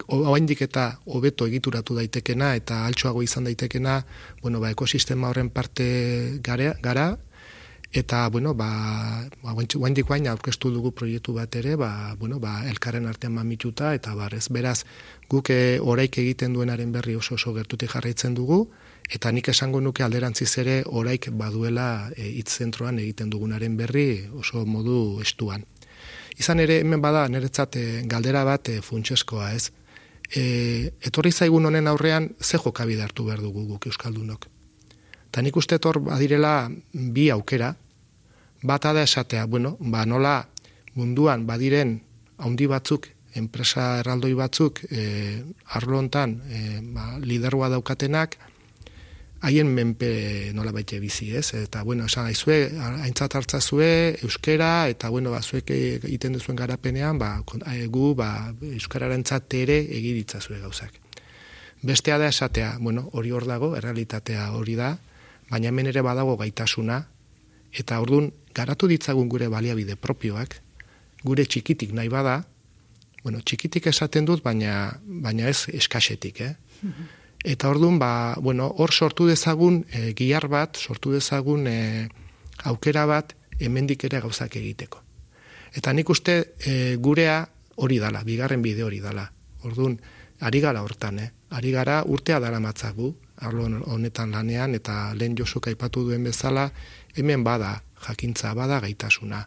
oraindik 0.09 0.61
eta 0.62 0.99
hobeto 1.07 1.47
egituratu 1.49 1.94
daitekena 1.97 2.55
eta 2.59 2.83
altxoago 2.87 3.23
izan 3.25 3.44
daitekena 3.49 4.03
bueno 4.42 4.61
ba 4.61 4.71
ekosistema 4.71 5.31
horren 5.31 5.49
parte 5.49 6.38
gara, 6.42 6.75
gara 6.83 7.16
Eta, 7.90 8.29
bueno, 8.29 8.53
ba, 8.53 9.24
ba 9.42 9.55
guaindik 9.57 10.07
guain 10.07 10.27
aurkeztu 10.29 10.68
dugu 10.70 10.90
proiektu 10.92 11.33
bat 11.33 11.55
ere, 11.57 11.74
ba, 11.81 12.14
bueno, 12.20 12.37
ba, 12.38 12.68
elkarren 12.68 13.07
artean 13.09 13.33
mamituta, 13.33 13.94
eta 13.96 14.12
barrez, 14.14 14.48
beraz, 14.53 14.85
guk 15.31 15.48
eh, 15.51 15.79
oraik 15.81 16.18
egiten 16.20 16.53
duenaren 16.53 16.92
berri 16.92 17.16
oso 17.16 17.38
oso 17.38 17.55
gertutik 17.57 17.94
jarraitzen 17.94 18.35
dugu, 18.37 18.66
eta 19.09 19.33
nik 19.33 19.48
esango 19.48 19.81
nuke 19.81 20.05
alderantziz 20.05 20.51
ere 20.61 20.83
oraik 20.85 21.31
baduela 21.33 22.11
e, 22.14 22.29
hitz 22.29 22.59
zentroan 22.61 22.98
egiten 22.98 23.31
dugunaren 23.33 23.77
berri 23.77 24.29
oso 24.37 24.66
modu 24.66 25.22
estuan. 25.24 25.64
Izan 26.37 26.61
ere, 26.61 26.83
hemen 26.85 27.01
bada, 27.01 27.24
niretzat 27.33 27.81
e, 27.81 27.87
galdera 28.05 28.44
bat 28.44 28.68
e, 28.68 28.83
funtseskoa, 28.85 29.55
ez? 29.57 29.72
E, 30.29 30.92
etorri 31.01 31.33
zaigun 31.33 31.64
honen 31.64 31.88
aurrean, 31.88 32.35
ze 32.38 32.61
jokabide 32.61 33.03
hartu 33.03 33.24
behar 33.24 33.40
dugu 33.40 33.64
guk 33.72 33.88
Euskaldunok? 33.88 34.51
Eta 35.29 35.43
nik 35.45 35.57
uste 35.57 35.79
tor 35.79 36.01
badirela 36.01 36.71
bi 36.93 37.29
aukera, 37.31 37.75
bat 38.62 38.83
da 38.83 39.03
esatea, 39.03 39.45
bueno, 39.47 39.77
ba 39.81 40.05
nola 40.07 40.49
munduan 40.95 41.47
badiren 41.47 42.01
haundi 42.38 42.67
batzuk, 42.67 43.09
enpresa 43.35 43.99
erraldoi 44.01 44.35
batzuk, 44.35 44.81
e, 44.91 45.43
arlontan 45.77 46.38
e, 46.49 46.61
ba, 46.95 47.19
liderua 47.21 47.69
daukatenak, 47.69 48.38
haien 49.47 49.69
menpe 49.71 50.51
nola 50.55 50.73
baite 50.75 50.99
bizi, 50.99 51.31
ez? 51.37 51.53
Eta, 51.55 51.85
bueno, 51.87 52.07
esan 52.11 52.27
aizue, 52.27 52.73
haintzat 53.05 53.37
hartzazue, 53.38 54.19
euskera, 54.27 54.88
eta, 54.91 55.11
bueno, 55.14 55.31
ba, 55.31 55.43
zuek 55.43 55.71
egiten 55.71 56.35
duzuen 56.35 56.59
garapenean, 56.59 57.19
ba, 57.21 57.37
e, 57.71 57.87
gu, 57.87 58.14
ba, 58.19 58.55
euskararen 58.75 59.25
ere 59.61 59.79
egiritzazue 60.01 60.59
gauzak. 60.59 60.99
Bestea 61.83 62.19
da 62.19 62.29
esatea, 62.29 62.79
bueno, 62.81 63.09
hori 63.12 63.31
hor 63.31 63.47
dago, 63.47 63.77
errealitatea 63.77 64.51
hori 64.53 64.75
da, 64.75 64.97
baina 65.51 65.69
hemen 65.69 65.89
ere 65.91 66.03
badago 66.03 66.37
gaitasuna, 66.37 67.03
eta 67.73 68.01
ordun 68.01 68.31
garatu 68.55 68.89
ditzagun 68.89 69.29
gure 69.29 69.49
baliabide 69.49 69.97
propioak, 69.97 70.61
gure 71.25 71.45
txikitik 71.45 71.93
nahi 71.93 72.09
bada, 72.13 72.43
bueno, 73.23 73.41
txikitik 73.45 73.89
esaten 73.91 74.25
dut, 74.29 74.43
baina, 74.45 75.01
baina 75.05 75.49
ez 75.51 75.69
eskasetik, 75.75 76.41
eh? 76.41 76.55
Eta 77.45 77.69
ordun 77.71 77.99
ba, 77.99 78.37
bueno, 78.43 78.67
hor 78.67 78.93
sortu 78.93 79.27
dezagun 79.29 79.85
e, 79.93 80.13
gihar 80.19 80.49
bat, 80.51 80.79
sortu 80.79 81.13
dezagun 81.15 81.67
e, 81.71 82.09
aukera 82.67 83.05
bat 83.07 83.35
hemendik 83.59 84.05
ere 84.09 84.21
gauzak 84.25 84.57
egiteko. 84.59 85.03
Eta 85.79 85.93
nik 85.95 86.11
uste 86.11 86.39
e, 86.59 86.97
gurea 86.97 87.45
hori 87.77 87.99
dala, 88.03 88.25
bigarren 88.27 88.63
bide 88.63 88.83
hori 88.83 88.99
dala. 89.01 89.29
Ordun 89.67 89.99
ari 90.41 90.61
gara 90.63 90.83
hortan, 90.83 91.19
eh? 91.23 91.31
Ari 91.55 91.71
gara 91.75 92.03
urtea 92.07 92.41
dara 92.43 92.59
matzagu, 92.61 93.13
arlo 93.40 93.64
honetan 93.87 94.33
lanean 94.33 94.74
eta 94.74 95.14
lehen 95.14 95.37
josuk 95.38 95.68
aipatu 95.68 96.05
duen 96.09 96.24
bezala 96.24 96.70
hemen 97.16 97.44
bada 97.44 97.83
jakintza 98.07 98.55
bada 98.55 98.81
gaitasuna. 98.81 99.46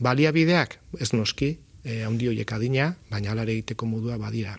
Baliabideak 0.00 0.78
ez 1.00 1.12
noski, 1.12 1.58
eh 1.84 2.02
handi 2.04 2.28
hoiek 2.28 2.52
adina, 2.52 2.94
baina 3.10 3.32
alare 3.32 3.52
egiteko 3.52 3.86
modua 3.86 4.18
badira. 4.18 4.56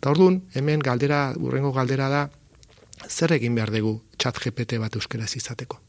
Ta 0.00 0.10
ordun, 0.10 0.42
hemen 0.54 0.80
galdera, 0.80 1.32
urrengo 1.36 1.72
galdera 1.72 2.08
da 2.08 2.28
zer 3.08 3.32
egin 3.32 3.54
behar 3.54 3.70
dugu 3.72 4.02
chat 4.18 4.38
GPT 4.38 4.78
bat 4.78 4.94
euskeraz 4.96 5.34
izateko. 5.36 5.80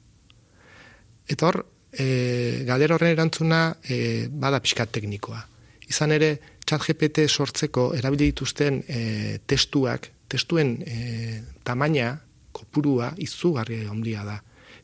Eta 1.27 1.47
hor, 1.47 1.65
e, 1.91 2.63
galdera 2.67 2.95
horren 2.95 3.11
erantzuna 3.15 3.75
e, 3.83 4.27
bada 4.29 4.59
pixkat 4.61 4.91
teknikoa. 4.91 5.41
Izan 5.89 6.11
ere, 6.11 6.37
chat 6.65 6.82
GPT 6.82 7.28
sortzeko 7.30 7.91
erabili 7.95 8.32
dituzten 8.32 8.82
e, 8.88 9.39
testuak 9.45 10.10
testuen 10.28 10.75
e, 10.82 11.41
tamaina, 11.63 12.15
kopurua, 12.56 13.12
izugarria 13.21 13.89
handia 13.91 14.23
da. 14.25 14.39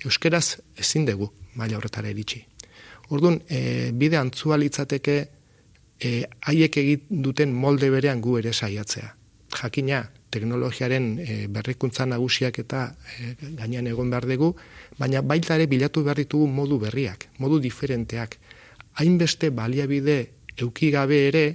Euskeraz 0.06 0.62
ezin 0.78 1.06
dugu 1.06 1.32
maila 1.56 1.78
horretara 1.78 2.12
iritsi. 2.12 2.44
Orduan, 3.12 3.42
e, 3.50 3.92
bide 3.98 4.18
antzua 4.20 4.58
litzateke 4.62 5.18
e, 6.00 6.12
haiek 6.48 6.78
egit 6.78 7.10
duten 7.10 7.54
molde 7.54 7.90
berean 7.92 8.22
gu 8.22 8.38
ere 8.40 8.54
saiatzea. 8.54 9.10
Jakina, 9.52 10.04
teknologiaren 10.32 11.08
e, 11.20 11.40
berrikuntza 11.52 12.06
nagusiak 12.08 12.62
eta 12.64 12.86
e, 13.18 13.34
gainean 13.58 13.90
egon 13.92 14.14
behar 14.14 14.30
dugu, 14.30 14.54
baina 15.00 15.22
baita 15.22 15.58
ere 15.58 15.68
bilatu 15.68 16.06
behar 16.06 16.22
ditugu 16.24 16.48
modu 16.48 16.80
berriak, 16.86 17.28
modu 17.40 17.60
diferenteak. 17.60 18.38
Hainbeste 19.02 19.50
baliabide 19.56 20.18
eukigabe 20.62 21.20
ere, 21.28 21.46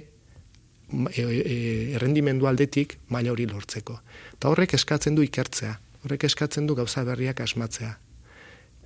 e, 0.91 1.21
e, 1.21 1.93
errendimendu 1.95 2.47
aldetik 2.47 2.97
maila 3.09 3.33
hori 3.33 3.47
lortzeko. 3.49 3.99
Eta 4.37 4.51
horrek 4.51 4.75
eskatzen 4.77 5.15
du 5.15 5.25
ikertzea, 5.25 5.77
horrek 6.05 6.27
eskatzen 6.29 6.67
du 6.67 6.75
gauza 6.75 7.03
berriak 7.07 7.41
asmatzea. 7.43 7.97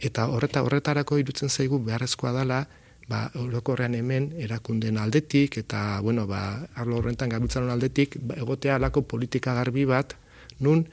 Eta 0.01 0.27
horreta 0.33 0.63
horretarako 0.65 1.19
irutzen 1.21 1.49
zaigu 1.49 1.79
beharrezkoa 1.85 2.33
dela, 2.39 2.63
ba, 3.09 3.27
orokorrean 3.37 3.95
hemen 3.97 4.31
erakunden 4.39 4.97
aldetik, 4.97 5.57
eta, 5.61 5.99
bueno, 6.01 6.25
ba, 6.27 6.67
arlo 6.75 6.97
horrentan 7.01 7.29
gabiltzaren 7.29 7.69
aldetik, 7.69 8.17
ba, 8.21 8.37
egotea 8.41 8.79
alako 8.79 9.03
politika 9.13 9.53
garbi 9.57 9.85
bat, 9.85 10.15
nun 10.59 10.85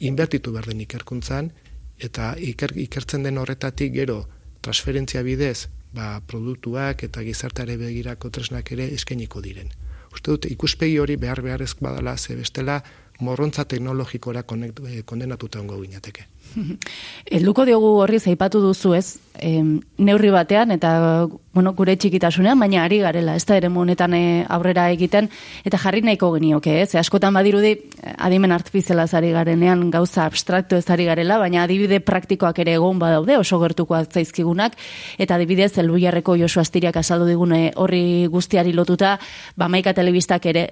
inbertitu 0.00 0.52
behar 0.52 0.70
den 0.70 0.84
ikerkuntzan, 0.86 1.50
eta 1.98 2.34
iker, 2.38 2.76
ikertzen 2.78 3.26
den 3.26 3.40
horretatik 3.42 3.94
gero 3.96 4.20
transferentzia 4.62 5.24
bidez, 5.26 5.66
ba, 5.96 6.20
produktuak 6.28 7.02
eta 7.08 7.24
gizartare 7.26 7.78
begirako 7.80 8.30
tresnak 8.30 8.70
ere 8.76 8.90
eskainiko 8.94 9.40
diren 9.40 9.72
uste 10.12 10.30
dut 10.30 10.46
ikuspegi 10.50 10.98
hori 10.98 11.16
behar 11.16 11.42
beharrezko 11.42 11.84
badala 11.84 12.16
ze 12.16 12.36
bestela 12.36 12.82
morrontza 13.20 13.64
teknologikora 13.64 14.40
eh, 14.40 15.02
kondenatuta 15.04 15.60
ongo 15.60 15.80
ginateke. 15.80 16.26
Elduko 17.38 17.64
diogu 17.68 17.96
horri 18.02 18.20
zaipatu 18.20 18.60
duzu 18.62 18.94
ez, 18.96 19.18
em, 19.38 19.80
neurri 19.98 20.30
batean 20.30 20.72
eta 20.74 21.26
bueno, 21.56 21.72
gure 21.72 21.94
txikitasunean, 21.96 22.58
baina 22.60 22.82
ari 22.84 22.98
garela, 23.00 23.32
ez 23.36 23.46
da 23.48 23.56
ere 23.56 23.70
monetan 23.72 24.12
eh, 24.12 24.44
aurrera 24.52 24.90
egiten, 24.92 25.30
eta 25.64 25.78
jarri 25.80 26.02
nahiko 26.04 26.28
genioke, 26.34 26.74
ez? 26.82 26.90
askotan 27.00 27.32
badirudi, 27.32 27.70
eh, 28.02 28.12
adimen 28.28 28.52
artifiziala 28.52 29.06
zari 29.08 29.30
garenean 29.32 29.86
gauza 29.90 30.26
abstraktu 30.26 30.76
ez 30.76 30.84
ari 30.92 31.06
garela, 31.08 31.38
baina 31.40 31.62
adibide 31.64 32.02
praktikoak 32.04 32.60
ere 32.60 32.74
egon 32.76 33.00
badaude, 33.00 33.38
oso 33.40 33.56
gertuko 33.62 33.96
zaizkigunak, 34.04 34.76
eta 35.16 35.38
adibidez, 35.40 35.78
elbu 35.80 35.96
jarreko 36.02 36.36
Josu 36.36 36.60
Astiriak 36.60 36.98
asaldu 37.00 37.24
digune 37.30 37.72
horri 37.76 38.26
guztiari 38.28 38.76
lotuta, 38.76 39.16
ba 39.56 39.70
maika 39.72 39.94
telebistak 39.96 40.44
ere 40.52 40.66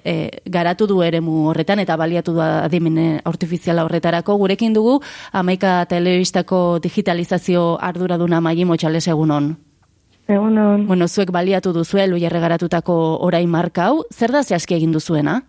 garatu 0.44 0.86
du 0.86 1.00
eremu 1.02 1.46
horretan, 1.48 1.80
eta 1.80 1.96
baliatu 1.96 2.36
du 2.36 2.44
adimen 2.44 3.22
artifiziala 3.24 3.86
horretarako, 3.88 4.36
gurekin 4.44 4.76
dugu, 4.76 4.98
amaika 5.32 5.63
telebistako 5.88 6.78
digitalizazio 6.82 7.78
arduraduna 7.80 8.40
maili 8.40 8.64
motxales 8.64 9.06
egunon. 9.08 9.54
Egunon. 10.28 10.86
Bueno, 10.88 11.08
zuek 11.08 11.30
baliatu 11.32 11.72
duzu 11.72 11.98
elu 11.98 12.16
garatutako 12.18 13.18
orain 13.20 13.48
marka 13.48 13.86
hau, 13.86 14.04
zer 14.12 14.32
da 14.32 14.42
zehazki 14.42 14.74
egin 14.74 14.92
duzuena? 14.92 15.42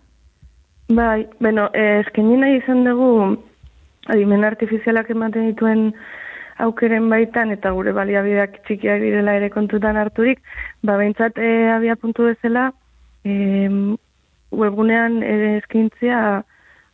Bai, 0.88 1.26
bueno, 1.40 1.70
eh, 1.72 2.02
eskenien 2.04 2.40
nahi 2.40 2.58
izan 2.58 2.84
dugu 2.84 3.36
adimen 4.06 4.44
artifizialak 4.44 5.10
ematen 5.10 5.48
dituen 5.50 5.92
aukeren 6.58 7.08
baitan 7.10 7.50
eta 7.52 7.72
gure 7.76 7.92
baliabideak 7.92 8.62
txikiak 8.66 9.00
direla 9.00 9.34
ere 9.36 9.50
kontutan 9.50 9.96
harturik, 9.96 10.40
ba 10.82 10.96
behintzat 10.96 11.38
e, 11.38 11.50
abia 11.72 11.96
puntu 11.96 12.30
bezala 12.30 12.70
e, 13.24 13.68
webgunean 14.52 15.22
ere 15.22 15.56
eskintzia 15.58 16.42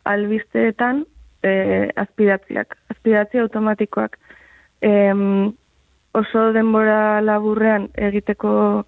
albisteetan 0.09 1.05
e, 1.43 1.89
azpidatziak, 1.95 2.77
azpidatzi 2.89 3.39
automatikoak. 3.43 4.17
E, 4.81 4.91
oso 6.13 6.51
denbora 6.53 7.21
laburrean 7.21 7.89
egiteko 8.09 8.85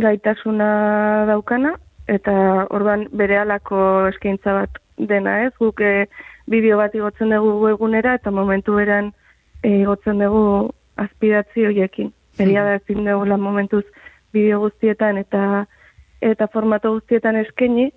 gaitasuna 0.00 1.26
daukana, 1.30 1.74
eta 2.08 2.66
orban 2.70 3.06
bere 3.12 3.38
alako 3.38 4.06
eskaintza 4.10 4.54
bat 4.56 4.80
dena 4.98 5.40
ez, 5.46 5.52
guk 5.58 5.80
e, 5.80 6.06
bideo 6.50 6.78
bat 6.80 6.94
igotzen 6.94 7.32
dugu 7.34 7.68
egunera, 7.70 8.14
eta 8.18 8.30
momentu 8.34 8.76
beran 8.78 9.12
e, 9.62 9.80
igotzen 9.80 10.22
dugu 10.22 10.70
azpidatzi 11.00 11.66
horiekin. 11.66 12.12
Eria 12.38 12.64
da 12.64 12.78
ezin 12.78 13.04
dugu 13.04 13.28
lan 13.28 13.40
momentuz 13.40 13.84
bideo 14.34 14.60
guztietan 14.66 15.18
eta 15.18 15.66
eta 16.20 16.46
formato 16.52 16.92
guztietan 16.92 17.36
eskaini, 17.40 17.90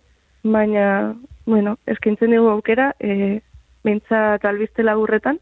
baina, 0.43 1.13
bueno, 1.45 1.75
eskaintzen 1.87 2.31
dugu 2.31 2.53
aukera, 2.53 2.93
e, 2.99 3.41
bintza 3.83 4.37
talbizte 4.41 4.83
laburretan, 4.83 5.39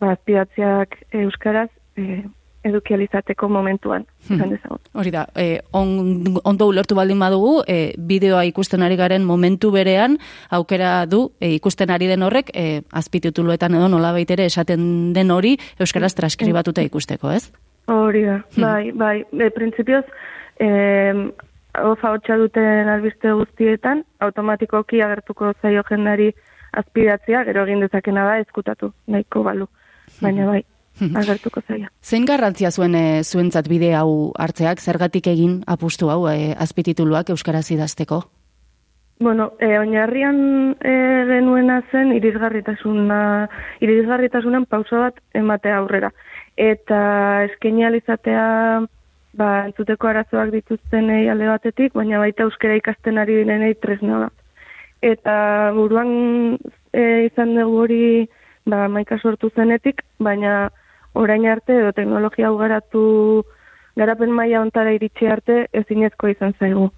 ba, 0.00 0.14
azpidatziak 0.14 0.96
euskaraz 1.24 1.68
e, 1.96 2.24
edukializateko 2.64 3.48
momentuan. 3.48 4.06
Hmm. 4.28 4.56
Hori 4.96 5.10
da, 5.12 5.26
e, 5.36 5.60
on, 5.76 6.38
ondo 6.44 6.68
ulertu 6.70 6.96
baldin 6.96 7.20
badugu, 7.20 7.58
e, 7.68 7.92
bideoa 7.98 8.44
ikusten 8.48 8.82
ari 8.82 8.96
garen 8.96 9.24
momentu 9.24 9.70
berean, 9.74 10.16
aukera 10.50 11.04
du, 11.06 11.26
e, 11.40 11.52
ikusten 11.58 11.92
ari 11.92 12.08
den 12.08 12.24
horrek, 12.24 12.50
e, 12.54 12.82
azpitutuluetan 12.90 13.76
edo 13.76 13.90
nola 13.92 14.14
baitere 14.16 14.48
esaten 14.48 15.12
den 15.14 15.30
hori, 15.30 15.58
euskaraz 15.78 16.14
transkribatuta 16.16 16.84
ikusteko, 16.88 17.34
ez? 17.36 17.50
Hori 17.92 18.24
da, 18.24 18.38
hmm. 18.56 18.64
bai, 18.64 18.92
bai, 18.96 19.16
e, 19.44 19.50
prinsipioz, 19.52 20.04
e, 20.56 20.70
ofa 21.84 22.16
duten 22.38 22.88
albiste 22.88 23.32
guztietan, 23.32 24.04
automatikoki 24.20 25.02
agertuko 25.02 25.52
zaio 25.60 25.82
jendari 25.90 26.32
azpidatzea, 26.82 27.44
gero 27.48 27.64
egin 27.68 27.82
dezakena 27.84 28.24
da 28.28 28.38
ezkutatu, 28.42 28.92
nahiko 29.06 29.42
balu. 29.46 29.68
Baina 30.20 30.46
bai, 30.46 30.62
agertuko 31.00 31.62
zaia. 31.66 31.90
Zein 32.02 32.24
garrantzia 32.28 32.70
zuen 32.70 32.94
e, 32.94 33.22
zuentzat 33.24 33.68
bide 33.68 33.94
hau 33.98 34.32
hartzeak, 34.38 34.80
zergatik 34.80 35.26
egin 35.26 35.62
apustu 35.66 36.10
hau 36.10 36.26
e, 36.30 36.54
azpitituluak 36.54 37.30
euskaraz 37.34 37.70
idazteko? 37.74 38.22
Bueno, 39.20 39.52
e, 39.62 39.78
oinarrian 39.78 40.76
e, 40.80 40.94
genuena 41.30 41.80
zen 41.90 42.12
irizgarritasuna, 42.16 43.20
irizgarritasunan 43.80 44.66
pauso 44.66 45.00
bat 45.06 45.20
emate 45.34 45.72
aurrera. 45.72 46.10
Eta 46.56 47.00
eskenializatea 47.48 48.46
ba, 49.34 49.50
entzuteko 49.66 50.10
arazoak 50.10 50.52
dituzten 50.54 51.10
alde 51.10 51.50
batetik, 51.50 51.94
baina 51.94 52.22
baita 52.22 52.46
euskara 52.46 52.78
ikasten 52.78 53.18
ari 53.18 53.42
direnei 53.42 53.74
tresna 53.74 54.26
bat 54.26 54.43
eta 55.04 55.72
buruan 55.76 56.10
e, 56.92 57.02
izan 57.28 57.54
dugu 57.58 57.82
hori 57.84 58.04
ba, 58.64 58.86
maika 58.88 59.18
sortu 59.20 59.50
zenetik, 59.54 60.02
baina 60.18 60.70
orain 61.14 61.46
arte 61.46 61.76
edo 61.78 61.92
teknologia 61.92 62.48
hau 62.48 62.56
garatu 62.58 63.02
garapen 64.00 64.32
maila 64.34 64.62
ontara 64.64 64.94
iritsi 64.96 65.28
arte 65.30 65.66
ezinezko 65.72 66.30
izan 66.32 66.54
zaigu. 66.58 66.88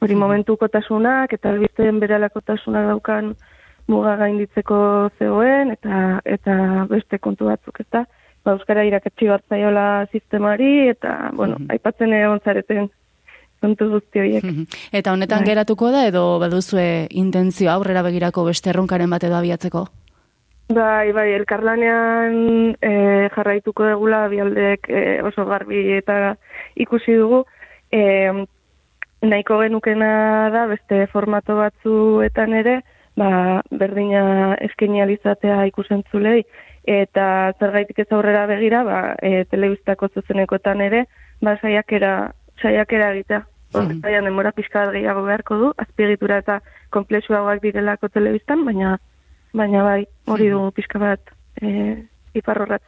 Hori 0.00 0.14
hmm. 0.14 0.22
momentu 0.22 0.56
kotasunak 0.60 1.32
eta 1.32 1.50
albizten 1.52 2.00
beralako 2.00 2.40
tasunak 2.40 2.86
daukan 2.92 3.34
muga 3.90 4.16
gainditzeko 4.20 4.78
zegoen 5.18 5.72
eta 5.74 6.20
eta 6.24 6.86
beste 6.90 7.18
kontu 7.18 7.50
batzuk, 7.50 7.80
ezta? 7.80 8.04
Ba, 8.44 8.54
Euskara 8.54 8.84
irakatsi 8.86 9.28
bat 9.28 9.42
zaiola 9.50 10.06
sistemari 10.12 10.88
eta, 10.92 11.32
bueno, 11.34 11.58
hmm. 11.58 11.74
aipatzen 11.74 12.14
egon 12.14 12.42
zareten 12.44 12.88
kontu 13.60 13.90
guzti 13.90 14.22
horiek. 14.22 14.44
Eta 14.92 15.12
honetan 15.12 15.44
bai. 15.44 15.52
geratuko 15.52 15.90
da 15.94 16.06
edo 16.08 16.24
baduzue 16.42 17.06
intentzio 17.10 17.70
aurrera 17.72 18.02
begirako 18.06 18.44
beste 18.48 18.70
erronkaren 18.70 19.10
bat 19.10 19.24
edo 19.24 19.38
abiatzeko? 19.38 19.86
Bai, 20.66 21.12
bai, 21.14 21.28
elkarlanean 21.36 22.74
e, 22.82 22.92
jarraituko 23.30 23.84
degula 23.86 24.24
bialdek 24.28 24.88
e, 24.90 25.02
oso 25.22 25.44
garbi 25.46 25.92
eta 25.94 26.34
ikusi 26.74 27.14
dugu. 27.14 27.44
E, 27.94 28.02
nahiko 29.22 29.60
genukena 29.62 30.50
da 30.50 30.66
beste 30.66 31.06
formato 31.12 31.56
batzuetan 31.60 32.54
ere, 32.58 32.80
ba, 33.16 33.62
berdina 33.70 34.56
eskenializatea 34.66 35.62
ikusentzulei, 35.70 36.42
eta 36.86 37.52
zergaitik 37.60 38.02
ez 38.02 38.08
aurrera 38.10 38.46
begira, 38.50 38.82
ba, 38.86 38.98
e, 39.22 39.44
telebistako 39.50 40.10
zuzenekotan 40.14 40.82
ere, 40.82 41.06
ba, 41.42 41.56
saiakera 41.62 42.32
saiakera 42.62 43.12
egitea. 43.14 43.44
Mm 43.74 44.00
-hmm. 44.00 44.24
demora 44.24 44.52
pixka 44.52 44.86
bat 44.86 44.92
gehiago 44.94 45.22
beharko 45.22 45.56
du, 45.58 45.72
azpiegitura 45.76 46.38
eta 46.38 46.60
komplexuagoak 46.90 47.62
direlako 47.62 48.08
telebistan, 48.08 48.64
baina 48.64 48.98
baina 49.52 49.82
bai, 49.82 50.06
hori 50.26 50.50
dugu 50.50 50.70
pixka 50.76 50.98
bat 50.98 51.20
e, 51.62 51.96
iparrorrat. 52.34 52.82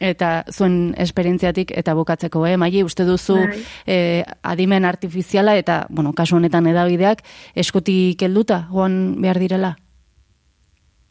Eta 0.00 0.44
zuen 0.52 0.94
esperientziatik 1.02 1.72
eta 1.76 1.94
bukatzeko, 1.98 2.44
eh? 2.46 2.56
Mai, 2.56 2.70
uste 2.86 3.04
duzu 3.04 3.38
e, 3.86 4.24
adimen 4.42 4.84
artifiziala 4.84 5.56
eta, 5.56 5.86
bueno, 5.90 6.12
kasu 6.16 6.36
honetan 6.36 6.66
edabideak, 6.70 7.22
eskutik 7.54 8.22
helduta 8.22 8.66
joan 8.70 9.20
behar 9.20 9.40
direla? 9.42 9.74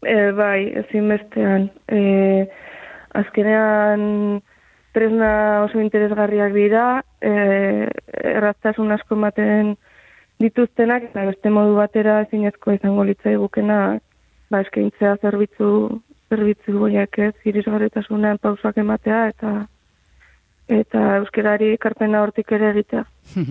E, 0.05 0.31
bai, 0.37 0.71
ezin 0.83 1.09
bestean. 1.09 1.69
E, 1.91 2.47
azkenean 3.13 4.41
tresna 4.95 5.29
oso 5.65 5.81
interesgarriak 5.83 6.55
dira, 6.55 6.85
e, 7.21 7.89
erraztasun 8.31 8.95
asko 8.95 9.17
ematen 9.19 9.75
dituztenak, 10.39 11.11
eta 11.11 11.27
beste 11.29 11.51
modu 11.51 11.75
batera 11.77 12.21
ezinezko 12.25 12.75
izango 12.75 13.05
litzai 13.07 13.35
gukena, 13.41 13.79
ba, 14.51 14.61
eskaintzea 14.65 15.15
zerbitzu, 15.21 15.69
zerbitzu 16.31 16.79
goiak 16.79 17.19
ez, 17.27 17.33
irisgarritasunean 17.51 18.41
pausak 18.43 18.81
ematea, 18.83 19.27
eta 19.35 19.55
eta 20.65 21.01
euskerari 21.19 21.75
karpena 21.77 22.23
hortik 22.23 22.51
ere 22.57 22.71
egitea. 22.71 23.03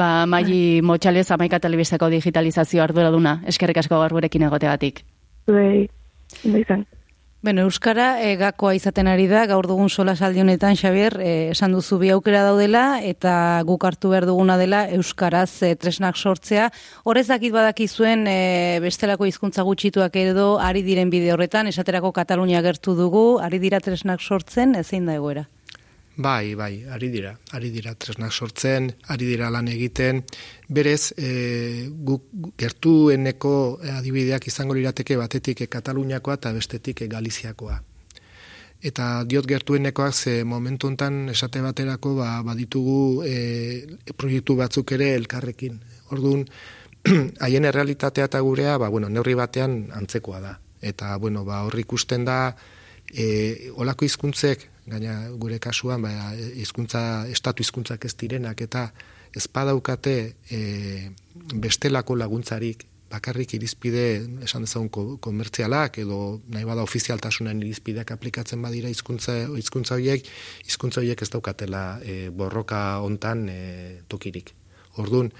ba, 0.00 0.26
Maili 0.28 0.82
Motxalez, 0.84 1.30
amaika 1.32 1.60
telebistako 1.62 2.10
digitalizazio 2.12 2.82
arduraduna, 2.84 3.38
eskerrik 3.48 3.80
asko 3.80 4.00
garburekin 4.02 4.44
egoteatik. 4.50 5.04
zuei 5.48 5.88
izan. 6.44 6.84
Beno, 7.40 7.62
Euskara 7.64 8.18
e, 8.20 8.34
gakoa 8.36 8.74
izaten 8.76 9.08
ari 9.08 9.24
da, 9.24 9.46
gaur 9.48 9.64
dugun 9.64 9.88
sola 9.88 10.12
saldi 10.12 10.42
honetan, 10.42 10.74
Xabier, 10.76 11.14
e, 11.24 11.30
esan 11.54 11.72
duzu 11.72 11.96
bi 12.02 12.10
aukera 12.12 12.42
daudela, 12.44 12.82
eta 13.00 13.32
guk 13.64 13.86
hartu 13.88 14.10
behar 14.12 14.26
duguna 14.28 14.58
dela 14.60 14.82
Euskaraz 14.92 15.62
e, 15.64 15.70
tresnak 15.72 16.20
sortzea. 16.20 16.66
Horrez 17.08 17.24
dakit 17.30 17.54
badakizuen 17.56 18.26
e, 18.28 18.36
bestelako 18.84 19.24
hizkuntza 19.24 19.64
gutxituak 19.64 20.20
edo 20.20 20.50
ari 20.60 20.84
diren 20.84 21.08
bide 21.08 21.32
horretan, 21.32 21.72
esaterako 21.72 22.12
Katalunia 22.12 22.60
gertu 22.60 22.92
dugu, 22.98 23.24
ari 23.40 23.62
dira 23.64 23.80
tresnak 23.80 24.20
sortzen, 24.20 24.76
ezein 24.76 25.08
da 25.08 25.16
egoera? 25.16 25.46
Bai, 26.20 26.54
bai, 26.54 26.84
ari 26.84 27.08
dira, 27.08 27.30
ari 27.56 27.70
dira 27.72 27.94
tresnak 27.96 28.32
sortzen, 28.32 28.90
ari 29.08 29.24
dira 29.24 29.46
lan 29.48 29.70
egiten, 29.72 30.18
berez, 30.68 31.14
e, 31.16 31.28
guk 31.88 32.26
gertueneko 32.60 33.52
adibideak 33.96 34.44
izango 34.50 34.74
lirateke 34.76 35.16
batetik 35.16 35.62
e, 35.64 35.68
Kataluniakoa 35.72 36.34
eta 36.36 36.52
bestetik 36.52 37.00
e, 37.00 37.08
Galiziakoa. 37.08 37.78
Eta 38.90 39.06
diot 39.24 39.48
gertuenekoak 39.48 40.12
ze 40.12 40.34
momentu 40.44 40.90
hontan 40.90 41.30
esate 41.32 41.62
baterako 41.64 42.12
ba, 42.18 42.28
baditugu 42.44 43.24
e, 43.24 43.38
proiektu 44.12 44.58
batzuk 44.60 44.92
ere 44.98 45.14
elkarrekin. 45.14 45.78
Orduan, 46.12 46.44
haien 47.46 47.68
errealitatea 47.70 48.28
eta 48.28 48.42
gurea, 48.44 48.76
ba, 48.76 48.90
bueno, 48.92 49.08
neurri 49.08 49.38
batean 49.40 49.86
antzekoa 50.02 50.42
da. 50.44 50.52
Eta, 50.82 51.16
bueno, 51.16 51.46
ba, 51.48 51.62
horri 51.64 51.86
ikusten 51.88 52.28
da, 52.28 52.42
e, 53.08 53.72
olako 53.80 54.04
hizkuntzek 54.04 54.68
gaina 54.90 55.14
gure 55.40 55.58
kasuan 55.58 56.02
ba 56.02 56.12
hizkuntza 56.36 57.26
estatu 57.30 57.62
hizkuntzak 57.64 58.04
ez 58.04 58.14
direnak 58.16 58.60
eta 58.66 58.90
ez 59.34 59.46
badaukate 59.54 60.16
e, 60.50 60.60
bestelako 61.54 62.16
laguntzarik 62.18 62.86
bakarrik 63.10 63.54
irizpide 63.58 64.04
esan 64.46 64.64
dezagun 64.66 65.18
komertzialak 65.22 65.98
edo 66.02 66.40
nahi 66.54 66.66
bada 66.66 66.84
ofizialtasunen 66.86 67.62
irizpideak 67.64 68.12
aplikatzen 68.14 68.62
badira 68.62 68.90
hizkuntza 68.92 69.34
hizkuntza 69.58 69.98
horiek 69.98 70.28
hizkuntza 70.66 71.02
horiek 71.02 71.22
ez 71.26 71.30
daukatela 71.34 71.84
e, 72.02 72.30
borroka 72.30 72.82
hontan 73.02 73.48
e, 73.50 73.58
tokirik. 74.08 74.54
Ordun 75.02 75.32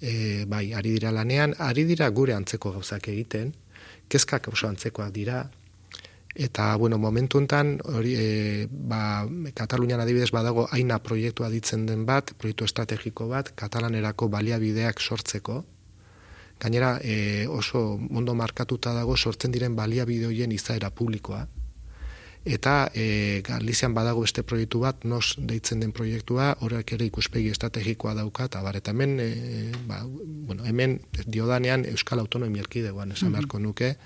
e, 0.00 0.44
bai 0.46 0.70
ari 0.74 0.94
dira 0.98 1.10
lanean, 1.14 1.56
ari 1.58 1.84
dira 1.88 2.08
gure 2.14 2.34
antzeko 2.36 2.76
gauzak 2.78 3.10
egiten, 3.10 3.52
kezkak 4.10 4.48
oso 4.52 4.70
antzekoak 4.70 5.10
dira, 5.14 5.44
Eta, 6.34 6.76
bueno, 6.76 6.96
momentu 6.98 7.38
enten, 7.38 7.80
hori, 7.84 8.14
e, 8.14 8.68
ba, 8.70 9.26
Katalunian 9.54 10.00
adibidez 10.00 10.30
badago 10.30 10.68
aina 10.70 11.00
proiektua 11.02 11.50
ditzen 11.50 11.86
den 11.86 12.04
bat, 12.06 12.34
proiektu 12.38 12.64
estrategiko 12.64 13.26
bat, 13.28 13.50
katalanerako 13.58 14.28
baliabideak 14.30 15.00
sortzeko. 15.00 15.64
Gainera, 16.60 16.98
e, 17.02 17.46
oso 17.48 17.98
mondo 17.98 18.34
markatuta 18.34 18.94
dago 18.94 19.16
sortzen 19.16 19.50
diren 19.50 19.74
baliabide 19.74 20.28
horien 20.28 20.52
izaera 20.52 20.90
publikoa. 20.90 21.48
Eta 22.44 22.88
e, 22.94 23.42
Galizian 23.44 23.92
badago 23.92 24.22
beste 24.22 24.44
proiektu 24.46 24.80
bat, 24.80 25.02
nos 25.04 25.34
deitzen 25.36 25.80
den 25.82 25.90
proiektua, 25.92 26.54
horrek 26.60 26.94
ere 26.96 27.10
ikuspegi 27.10 27.50
estrategikoa 27.50 28.14
dauka, 28.14 28.46
eta 28.48 28.62
bar, 28.62 28.78
eta 28.78 28.94
hemen, 28.94 29.18
e, 29.20 29.72
ba, 29.88 30.04
bueno, 30.06 30.64
hemen 30.64 31.00
diodanean 31.26 31.84
Euskal 31.90 32.22
Autonomia 32.22 32.62
Erkidegoan 32.62 33.12
esan 33.12 33.34
beharko 33.34 33.58
nuke, 33.58 33.96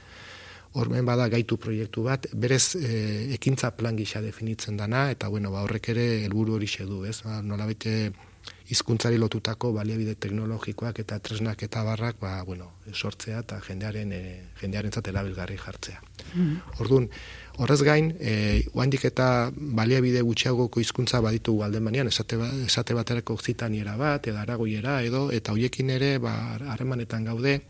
Hormen 0.75 1.07
bada 1.07 1.29
gaitu 1.31 1.57
proiektu 1.57 2.03
bat, 2.03 2.27
berez 2.35 2.75
e, 2.75 2.95
ekintza 3.37 3.71
plan 3.79 3.97
gisa 3.97 4.21
definitzen 4.21 4.77
dana, 4.77 5.07
eta 5.15 5.29
bueno, 5.31 5.53
ba, 5.55 5.63
horrek 5.63 5.93
ere 5.95 6.07
helburu 6.25 6.57
hori 6.57 6.69
du, 6.81 7.05
ez? 7.07 7.21
Ba, 7.23 7.43
nola 7.43 7.67
bete 7.67 8.13
izkuntzari 8.73 9.19
lotutako 9.21 9.71
baliabide 9.77 10.15
teknologikoak 10.17 10.99
eta 11.03 11.19
tresnak 11.21 11.63
eta 11.67 11.83
barrak, 11.85 12.17
ba, 12.21 12.43
bueno, 12.49 12.71
sortzea 12.93 13.43
eta 13.45 13.61
jendearen, 13.61 14.13
e, 14.13 14.21
jendearen 14.61 14.93
zatela 14.93 15.23
bilgarri 15.23 15.59
jartzea. 15.61 16.01
Mm 16.35 16.81
Orduan, 16.81 17.09
horrez 17.61 17.81
gain, 17.87 18.11
e, 18.19 18.65
oandik 18.73 19.05
eta 19.05 19.29
baliabide 19.55 20.25
gutxiagoko 20.27 20.81
hizkuntza 20.81 21.21
baditu 21.21 21.59
galden 21.61 21.85
banean, 21.85 22.09
esate, 22.09 22.41
ba, 22.41 22.51
esate 22.67 22.97
baterako 22.97 23.37
zitaniera 23.39 23.97
bat, 24.01 24.27
edo 24.27 24.41
aragoiera, 24.41 25.03
edo, 25.03 25.29
eta 25.31 25.53
hoiekin 25.53 25.95
ere, 26.01 26.17
ba, 26.19 26.35
harremanetan 26.75 27.31
gaude, 27.31 27.61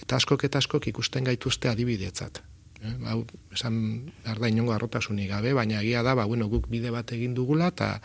eta 0.00 0.16
askok 0.22 0.48
eta 0.48 0.62
askok 0.62 0.88
ikusten 0.94 1.24
gaituzte 1.32 1.68
adibidetzat. 1.68 2.44
Eh, 2.84 2.94
hau, 3.08 3.24
esan 3.52 4.12
behar 4.24 4.38
da 4.42 4.50
inongo 4.52 4.74
arrotasunik 4.74 5.30
gabe, 5.32 5.54
baina 5.56 5.80
egia 5.80 6.02
da, 6.04 6.14
ba, 6.14 6.28
bueno, 6.28 6.50
guk 6.52 6.68
bide 6.68 6.92
bat 6.92 7.12
egin 7.16 7.34
dugula, 7.34 7.72
eta 7.72 7.98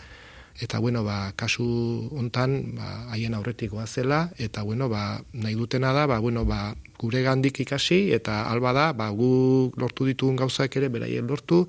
eta 0.60 0.80
bueno, 0.84 1.06
ba, 1.08 1.32
kasu 1.40 1.66
hontan 2.12 2.76
ba, 2.76 2.88
haien 3.14 3.36
aurretikoa 3.36 3.86
zela, 3.88 4.28
eta 4.38 4.64
bueno, 4.68 4.90
ba, 4.92 5.22
nahi 5.34 5.56
dutena 5.56 5.94
da, 5.96 6.06
ba, 6.08 6.20
bueno, 6.20 6.44
ba, 6.46 6.76
gure 7.00 7.24
gandik 7.24 7.62
ikasi, 7.64 8.12
eta 8.16 8.44
alba 8.52 8.74
da, 8.76 8.92
ba, 8.94 9.10
gu 9.16 9.72
lortu 9.80 10.08
ditugun 10.10 10.36
gauzak 10.40 10.76
ere, 10.76 10.90
beraien 10.92 11.28
lortu, 11.28 11.64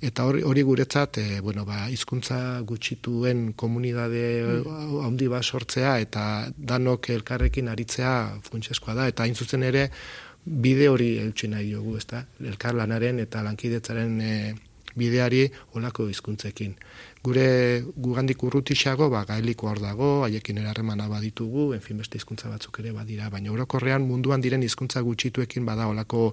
eta 0.00 0.24
hori, 0.30 0.44
hori 0.46 0.62
guretzat, 0.62 1.18
e, 1.18 1.40
bueno, 1.42 1.66
ba, 1.66 1.88
izkuntza 1.90 2.62
gutxituen 2.66 3.52
komunidade 3.58 4.24
mm. 4.62 5.02
handi 5.04 5.26
bat 5.28 5.44
sortzea, 5.44 5.98
eta 5.98 6.24
danok 6.56 7.10
elkarrekin 7.10 7.68
aritzea 7.68 8.14
funtseskoa 8.46 8.94
da, 8.94 9.10
eta 9.10 9.26
hain 9.26 9.34
zuzen 9.34 9.66
ere, 9.66 9.88
bide 10.44 10.88
hori 10.88 11.12
eutxe 11.22 11.48
nahi 11.48 11.70
diogu, 11.70 11.96
ezta? 11.96 12.24
Elkar 12.40 12.74
lanaren 12.74 13.20
eta 13.22 13.42
lankidetzaren 13.44 14.20
e, 14.20 14.34
bideari 14.96 15.44
olako 15.78 16.08
hizkuntzekin 16.10 16.74
gure 17.22 17.82
gugandik 18.00 18.42
urrutixago, 18.42 19.10
ba, 19.12 19.26
gaeliko 19.28 19.68
hor 19.68 19.80
dago, 19.82 20.08
haiekin 20.24 20.62
erarremana 20.62 21.04
baditugu, 21.08 21.74
enfin 21.76 21.98
beste 22.00 22.16
hizkuntza 22.16 22.48
batzuk 22.48 22.78
ere 22.80 22.94
badira, 22.96 23.28
baina 23.28 23.52
orokorrean 23.52 24.06
munduan 24.08 24.40
diren 24.40 24.64
hizkuntza 24.64 25.02
gutxituekin 25.04 25.66
bada 25.68 25.88
olako 25.90 26.30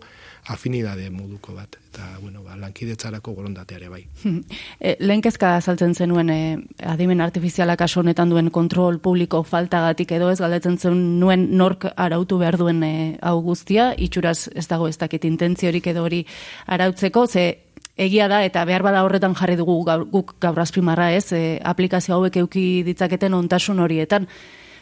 afinidade 0.55 1.09
moduko 1.11 1.57
bat, 1.57 1.75
eta, 1.89 2.07
bueno, 2.21 2.45
ba, 2.45 2.55
lankidetzarako 2.61 3.35
golondateare 3.35 3.91
bai. 3.91 4.05
e, 4.79 4.95
Lehenkezka 5.03 5.57
saltzen 5.59 5.93
zenuen, 5.93 6.31
e, 6.31 6.39
adimen 6.87 7.19
artifizialak 7.21 7.83
honetan 7.97 8.31
duen 8.31 8.49
kontrol 8.49 9.01
publiko 9.03 9.43
faltagatik 9.43 10.11
edo 10.15 10.31
ez 10.31 10.39
galdetzen 10.39 10.77
zen 10.77 11.19
nuen 11.19 11.49
nork 11.57 11.85
arautu 11.95 12.39
behar 12.39 12.57
duen 12.57 12.83
e, 12.83 12.95
hau 13.21 13.41
guztia, 13.43 13.91
itxuraz 13.97 14.49
ez 14.55 14.67
dago 14.67 14.87
ez 14.87 14.97
dakit 14.97 15.25
intentziorik 15.25 15.87
edo 15.87 16.07
hori 16.07 16.25
arautzeko, 16.67 17.27
ze 17.27 17.66
egia 17.97 18.27
da 18.27 18.43
eta 18.45 18.63
behar 18.65 18.83
bada 18.85 19.03
horretan 19.03 19.35
jarri 19.35 19.55
dugu 19.57 19.79
guk 20.11 20.35
gaur 20.41 20.59
azpimarra 20.59 21.11
ez, 21.13 21.31
e, 21.33 21.59
aplikazio 21.63 22.15
hauek 22.15 22.37
euki 22.43 22.83
ditzaketen 22.85 23.33
ontasun 23.33 23.79
horietan, 23.79 24.27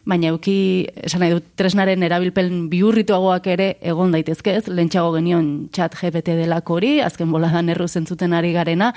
baina 0.05 0.29
euki, 0.29 0.87
esan 1.07 1.23
nahi 1.23 1.33
dut, 1.33 1.47
tresnaren 1.57 2.03
erabilpen 2.05 2.67
biurrituagoak 2.69 3.47
ere 3.55 3.69
egon 3.81 4.13
daitezke 4.13 4.53
ez, 4.59 4.67
lentsago 4.67 5.15
genion 5.15 5.67
txat 5.73 5.97
GPT 6.01 6.37
delako 6.37 6.77
hori, 6.77 6.99
azken 7.01 7.31
boladan 7.33 7.71
erru 7.73 7.87
zentzuten 7.87 8.35
ari 8.37 8.53
garena, 8.53 8.91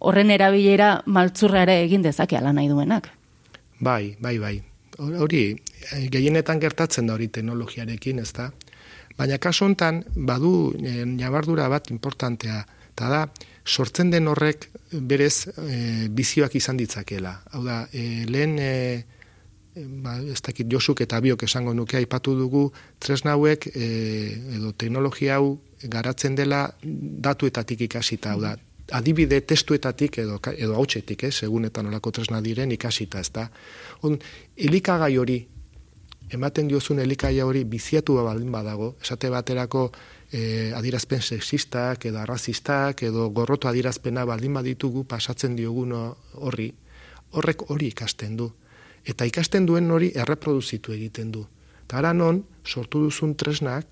horren 0.00 0.32
erabilera 0.32 1.02
maltzurra 1.06 1.66
ere 1.66 1.82
egin 1.84 2.02
dezake 2.06 2.38
ala 2.38 2.54
nahi 2.56 2.70
duenak. 2.72 3.10
Bai, 3.80 4.16
bai, 4.20 4.38
bai. 4.40 4.56
Hori, 5.00 5.44
gehienetan 6.12 6.60
gertatzen 6.60 7.06
da 7.08 7.14
hori 7.16 7.28
teknologiarekin, 7.32 8.18
ez 8.20 8.32
da? 8.36 8.50
Baina 9.16 9.38
kasu 9.40 9.66
hontan 9.66 10.02
badu 10.16 10.72
nabardura 10.80 11.68
bat 11.72 11.90
importantea, 11.92 12.64
Eta 12.90 13.08
da, 13.08 13.22
sortzen 13.64 14.10
den 14.10 14.28
horrek 14.28 14.68
berez 14.92 15.48
e, 15.48 16.08
bizioak 16.10 16.54
izan 16.58 16.76
ditzakela. 16.80 17.36
Hau 17.52 17.62
da, 17.64 17.82
e, 17.92 18.24
lehen, 18.28 18.58
e, 18.58 19.04
ba, 20.04 20.18
ez 20.20 20.40
dakit 20.42 20.70
josuk 20.70 21.00
eta 21.06 21.20
biok 21.22 21.46
esango 21.46 21.74
nuke 21.74 21.96
aipatu 22.00 22.34
dugu, 22.38 22.66
tresna 22.98 23.36
hauek 23.38 23.70
e, 23.74 23.90
edo 24.56 24.72
teknologia 24.72 25.38
hau 25.38 25.54
garatzen 25.82 26.34
dela 26.36 26.66
datuetatik 26.82 27.86
ikasita. 27.88 28.34
Hau 28.34 28.42
da, 28.42 28.56
adibide 28.92 29.40
testuetatik 29.40 30.18
edo, 30.18 30.38
edo 30.56 30.74
hautsetik, 30.74 31.24
eh, 31.24 31.32
segunetan 31.32 31.86
olako 31.86 32.10
tresna 32.10 32.40
diren 32.40 32.72
ikasita, 32.72 33.20
ez 33.20 33.30
da. 33.32 33.48
On, 34.02 34.18
elikagai 34.56 35.16
hori, 35.18 35.38
ematen 36.30 36.68
diozun 36.68 37.00
elikagai 37.02 37.42
hori 37.42 37.64
biziatu 37.64 38.18
baldin 38.20 38.52
badago, 38.52 38.94
esate 39.02 39.30
baterako, 39.30 39.90
e, 40.32 40.72
adirazpen 40.74 41.22
sexistak 41.22 42.06
edo 42.06 42.18
arrazistak 42.18 43.02
edo 43.02 43.28
gorroto 43.30 43.68
adirazpena 43.68 44.24
baldin 44.24 44.54
baditugu 44.54 45.04
pasatzen 45.04 45.56
diogun 45.56 45.94
horri, 45.94 46.72
horrek 47.32 47.70
hori 47.70 47.90
ikasten 47.94 48.36
du. 48.36 48.50
Eta 49.04 49.24
ikasten 49.24 49.66
duen 49.66 49.90
hori 49.90 50.12
erreproduzitu 50.14 50.92
egiten 50.92 51.32
du. 51.32 51.46
Eta 51.84 52.12
non, 52.12 52.44
sortu 52.64 53.02
duzun 53.02 53.34
tresnak, 53.34 53.86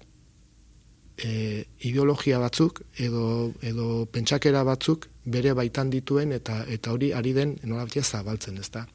e, 1.18 1.64
ideologia 1.82 2.38
batzuk 2.38 2.82
edo, 2.96 3.52
edo 3.62 4.06
pentsakera 4.12 4.62
batzuk 4.64 5.08
bere 5.24 5.52
baitan 5.54 5.90
dituen 5.90 6.32
eta 6.32 6.62
eta 6.70 6.92
hori 6.94 7.12
ari 7.12 7.34
den 7.34 7.56
nolabatia 7.64 8.02
zabaltzen, 8.02 8.58
ez 8.58 8.70
da. 8.70 8.86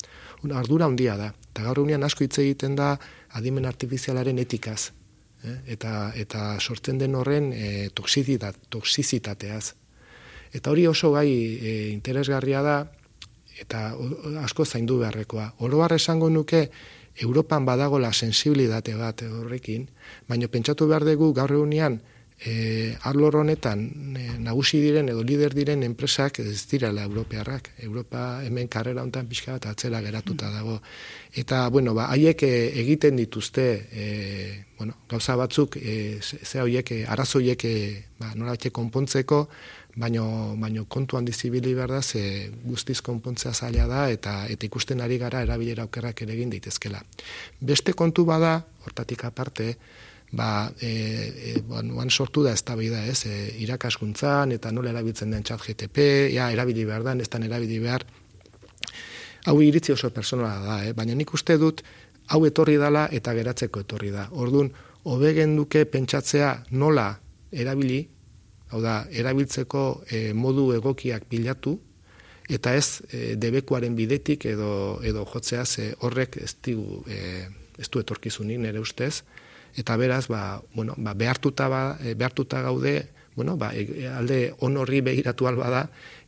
Ardura 0.54 0.86
handia 0.86 1.18
da. 1.18 1.34
Eta 1.52 1.64
gaur 1.64 2.04
asko 2.04 2.24
hitz 2.24 2.39
egiten 2.39 2.76
da 2.76 2.98
adimen 3.30 3.66
artifizialaren 3.66 4.39
etikaz? 4.39 4.91
Eta, 5.68 6.12
eta 6.16 6.58
sortzen 6.60 7.00
den 7.02 7.16
horren 7.16 7.52
e, 7.54 7.89
toksizitateaz. 7.94 9.74
Eta 10.54 10.72
hori 10.72 10.88
oso 10.88 11.12
gai 11.12 11.30
e, 11.30 11.89
interesgarria 11.91 12.62
da, 12.62 12.78
eta 13.60 13.94
asko 14.44 14.66
zaindu 14.66 15.00
beharrekoa. 15.02 15.54
Oroar 15.66 15.94
esango 15.94 16.30
nuke, 16.30 16.70
Europan 17.22 17.66
badago 17.66 18.00
la 18.00 18.14
sensibilidate 18.14 18.96
bat 18.98 19.22
horrekin, 19.28 19.86
baina 20.28 20.48
pentsatu 20.50 20.88
behar 20.89 21.06
dugu 21.06 21.34
gaur 21.34 21.52
egunean 21.54 22.00
e, 22.46 22.96
arlor 23.02 23.38
honetan 23.39 23.86
e, 24.20 24.26
nagusi 24.44 24.82
diren 24.84 25.10
edo 25.10 25.24
lider 25.24 25.54
diren 25.56 25.84
enpresak 25.84 26.39
ez 26.44 26.66
direla 26.68 27.06
europearrak. 27.08 27.72
Europa 27.88 28.44
hemen 28.44 28.68
karrera 28.68 29.04
hontan 29.04 29.30
pixka 29.32 29.56
bat 29.56 29.70
atzera 29.72 30.02
geratuta 30.02 30.52
dago. 30.52 30.82
Eta, 31.34 31.68
bueno, 31.70 31.94
ba, 31.96 32.10
haiek 32.12 32.44
e, 32.44 32.54
egiten 32.84 33.16
dituzte, 33.18 33.68
e, 33.91 34.66
bueno, 34.78 35.00
gauza 35.10 35.38
batzuk, 35.39 35.78
e, 35.78 36.20
ze 36.22 36.62
horiek, 36.62 36.91
e, 36.91 37.06
arazoiek, 37.08 37.66
e, 37.66 38.04
ba, 38.20 38.34
konpontzeko, 38.72 39.48
baino, 39.96 40.56
baino 40.58 40.86
kontuan 40.86 41.26
dizibili 41.26 41.74
behar 41.74 41.91
da, 41.91 42.02
ze 42.02 42.52
guztiz 42.64 43.02
konpontzea 43.02 43.54
zaila 43.54 43.88
da, 43.88 44.10
eta 44.10 44.48
eta 44.50 44.66
ikusten 44.66 45.02
ari 45.02 45.18
gara 45.18 45.41
erabilera 45.41 45.84
aukerrak 45.84 46.22
ere 46.22 46.34
egin 46.34 46.50
daitezkela. 46.50 47.04
Beste 47.60 47.94
kontu 47.94 48.26
bada, 48.26 48.60
hortatik 48.86 49.26
aparte, 49.26 49.76
ba, 50.34 50.74
e, 50.82 50.90
e, 51.54 52.10
sortu 52.10 52.44
da 52.44 52.52
ez 52.54 52.64
da 52.66 52.76
ez, 53.06 53.26
e, 53.26 53.54
irakaskuntzan, 53.62 54.52
eta 54.52 54.72
nola 54.72 54.90
erabiltzen 54.90 55.30
den 55.32 55.44
txat 55.44 55.62
GTP, 55.62 56.34
ja, 56.34 56.52
erabili 56.52 56.86
behar 56.86 57.04
da, 57.04 57.14
ez 57.14 57.30
erabili 57.30 57.80
behar, 57.80 58.06
hau 59.46 59.62
iritzi 59.62 59.92
oso 59.94 60.10
personala 60.10 60.60
da, 60.60 60.80
eh? 60.86 60.94
baina 60.94 61.14
nik 61.14 61.34
uste 61.34 61.58
dut, 61.58 61.84
hau 62.34 62.46
etorri 62.48 62.78
dala 62.78 63.08
eta 63.12 63.34
geratzeko 63.34 63.84
etorri 63.84 64.10
da. 64.10 64.28
Orduan, 64.32 64.72
hobegen 65.04 65.56
duke 65.56 65.86
pentsatzea 65.86 66.64
nola 66.72 67.12
erabili, 67.52 68.08
hau 68.72 68.82
da, 68.82 69.04
erabiltzeko 69.12 69.84
e, 70.10 70.34
modu 70.34 70.72
egokiak 70.74 71.28
bilatu, 71.30 71.78
eta 72.50 72.74
ez 72.76 73.04
e, 73.12 73.36
debekuaren 73.38 73.94
bidetik 73.96 74.48
edo, 74.50 75.00
edo 75.06 75.28
jotzea 75.30 75.66
ze 75.66 75.94
horrek 76.00 76.40
ez, 76.42 76.56
digu, 76.64 77.04
e, 77.06 77.46
ez 77.78 77.90
du 77.90 78.02
etorkizunik 78.02 78.60
nire 78.64 78.82
ustez, 78.82 79.22
eta 79.76 79.98
beraz, 79.98 80.28
ba, 80.28 80.62
bueno, 80.74 80.96
ba, 80.98 81.14
behartuta, 81.14 81.68
ba, 81.68 81.98
e, 82.04 82.14
behartuta 82.14 82.62
gaude, 82.62 83.10
bueno, 83.36 83.58
ba, 83.58 83.72
e, 83.74 84.08
alde 84.08 84.54
onorri 84.60 85.02
behiratu 85.02 85.48
alba 85.48 85.70
da, 85.70 85.84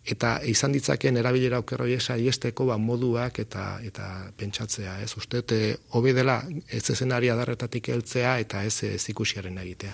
eta 0.06 0.39
izan 0.45 0.76
ditzaken 0.76 1.18
erabilera 1.18 1.60
okerroi 1.64 1.99
saiesteko 1.99 2.68
ba, 2.70 2.78
moduak 2.78 3.39
eta 3.41 3.80
eta 3.86 4.10
pentsatzea, 4.38 4.99
ez? 5.01 5.12
Uste 5.18 5.41
dute 5.41 5.60
hobe 5.97 6.14
dela 6.14 6.41
ez 6.70 6.84
ezenaria 6.89 7.36
darretatik 7.36 7.89
heltzea 7.89 8.38
eta 8.39 8.64
ez 8.64 8.84
ez 8.84 9.10
ikusiaren 9.10 9.58
egitea. 9.58 9.93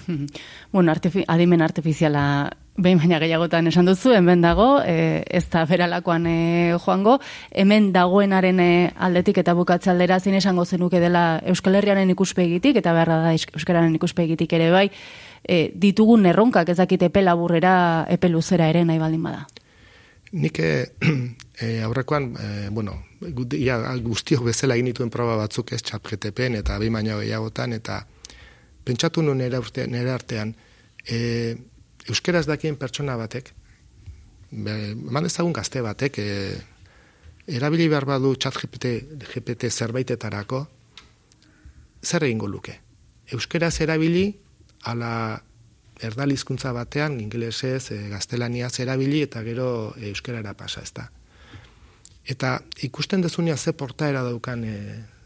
bueno, 0.72 0.92
artifi 0.92 1.24
adimen 1.28 1.62
artifiziala 1.62 2.52
behin 2.78 3.00
baina 3.00 3.20
gehiagotan 3.20 3.68
esan 3.68 3.86
duzu, 3.86 4.14
hemen 4.16 4.42
dago, 4.42 4.82
e, 4.86 5.24
ez 5.28 5.44
da 5.52 5.66
beralakoan 5.68 6.26
e, 6.28 6.36
joango, 6.80 7.18
hemen 7.52 7.92
dagoenaren 7.94 8.60
e, 8.60 8.72
aldetik 8.96 9.42
eta 9.44 9.54
bukatzaldera 9.54 10.20
zin 10.20 10.38
esango 10.40 10.66
zenuke 10.66 11.00
dela 11.00 11.42
Euskal 11.46 11.76
Herriaren 11.76 12.10
ikuspegitik, 12.10 12.80
eta 12.80 12.94
beharra 12.96 13.20
da 13.26 13.34
Euskararen 13.36 13.96
ikuspegitik 14.00 14.54
ere 14.54 14.72
bai, 14.72 14.88
e, 15.44 15.72
ditugun 15.76 16.26
erronkak 16.26 16.70
ezakite 16.70 17.12
epe 17.12 17.22
laburrera, 17.22 18.06
epe 18.10 18.30
luzera 18.30 18.70
ere 18.72 18.86
nahi 18.86 19.00
baldin 19.00 19.24
bada. 19.24 19.46
Nik 20.32 20.60
e, 20.64 20.72
aurrekoan, 21.86 22.30
e, 22.40 22.70
bueno, 22.72 22.96
ia, 23.58 23.78
guztiok 24.00 24.46
bezala 24.48 24.78
egin 24.78 24.92
dituen 24.92 25.12
proba 25.12 25.36
batzuk 25.42 25.74
ez 25.76 25.82
txap 25.84 26.08
GTPen 26.08 26.56
eta 26.62 26.78
bi 26.80 26.90
baina 26.90 27.18
gehiagotan, 27.20 27.76
eta 27.76 28.00
pentsatu 28.88 29.24
nuen 29.26 29.42
nire, 29.44 29.60
urte, 29.60 29.86
nire 29.92 30.14
artean, 30.14 30.54
e, 31.04 31.56
euskeraz 32.08 32.46
dakien 32.48 32.80
pertsona 32.80 33.18
batek, 33.20 33.52
be, 34.52 34.78
eman 34.96 35.28
ezagun 35.28 35.54
gazte 35.54 35.84
batek, 35.84 36.20
e, 36.24 36.56
erabili 37.52 37.90
behar 37.92 38.08
badu 38.08 38.34
txat 38.36 38.64
GPT, 38.64 38.94
GPT 39.28 39.70
zerbaitetarako, 39.70 40.64
zer 42.02 42.24
egingo 42.24 42.48
luke? 42.48 42.78
Euskeraz 43.36 43.76
erabili, 43.84 44.30
ala 44.88 45.42
erdalizkuntza 46.02 46.74
batean, 46.74 47.20
ingelesez, 47.22 47.92
e, 47.92 47.98
gaztelaniaz 48.10 48.74
erabili 48.80 49.22
eta 49.26 49.44
gero 49.46 49.94
e, 49.98 50.10
euskarara 50.10 50.54
pasa, 50.58 50.82
ezta. 50.82 51.10
Eta 52.26 52.60
ikusten 52.86 53.22
dezunia 53.22 53.58
ze 53.58 53.74
portaera 53.74 54.24
daukan 54.24 54.64
e, 54.64 54.76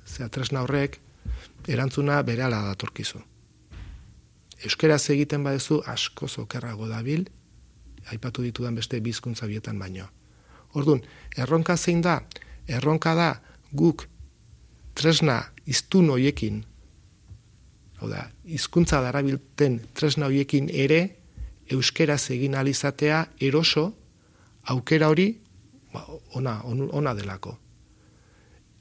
ze 0.05 0.23
atresna 0.23 0.61
horrek, 0.63 0.99
erantzuna 1.67 2.21
bere 2.23 2.43
ala 2.43 2.61
datorkizu. 2.67 3.21
Euskaraz 4.65 5.09
egiten 5.09 5.43
badezu 5.43 5.81
asko 5.85 6.27
zokerrago 6.27 6.87
dabil, 6.87 7.25
aipatu 8.11 8.43
ditudan 8.45 8.75
beste 8.75 8.99
bizkuntza 9.01 9.47
bietan 9.47 9.79
baino. 9.79 10.07
Orduan, 10.73 11.01
erronka 11.37 11.77
zein 11.77 12.01
da? 12.01 12.19
Erronka 12.67 13.15
da 13.15 13.29
guk 13.73 14.07
tresna 14.95 15.41
iztun 15.65 16.09
hoiekin 16.09 16.63
hau 17.99 18.09
da, 18.11 18.25
hizkuntza 18.45 19.01
darabilten 19.03 19.79
tresna 19.95 20.29
hoiekin 20.31 20.69
ere, 20.73 21.01
euskeraz 21.71 22.29
egin 22.35 22.55
alizatea 22.55 23.25
eroso, 23.41 23.91
aukera 24.71 25.09
hori, 25.09 25.29
ba, 25.93 26.03
ona, 26.37 26.59
ona 26.65 27.13
delako. 27.17 27.55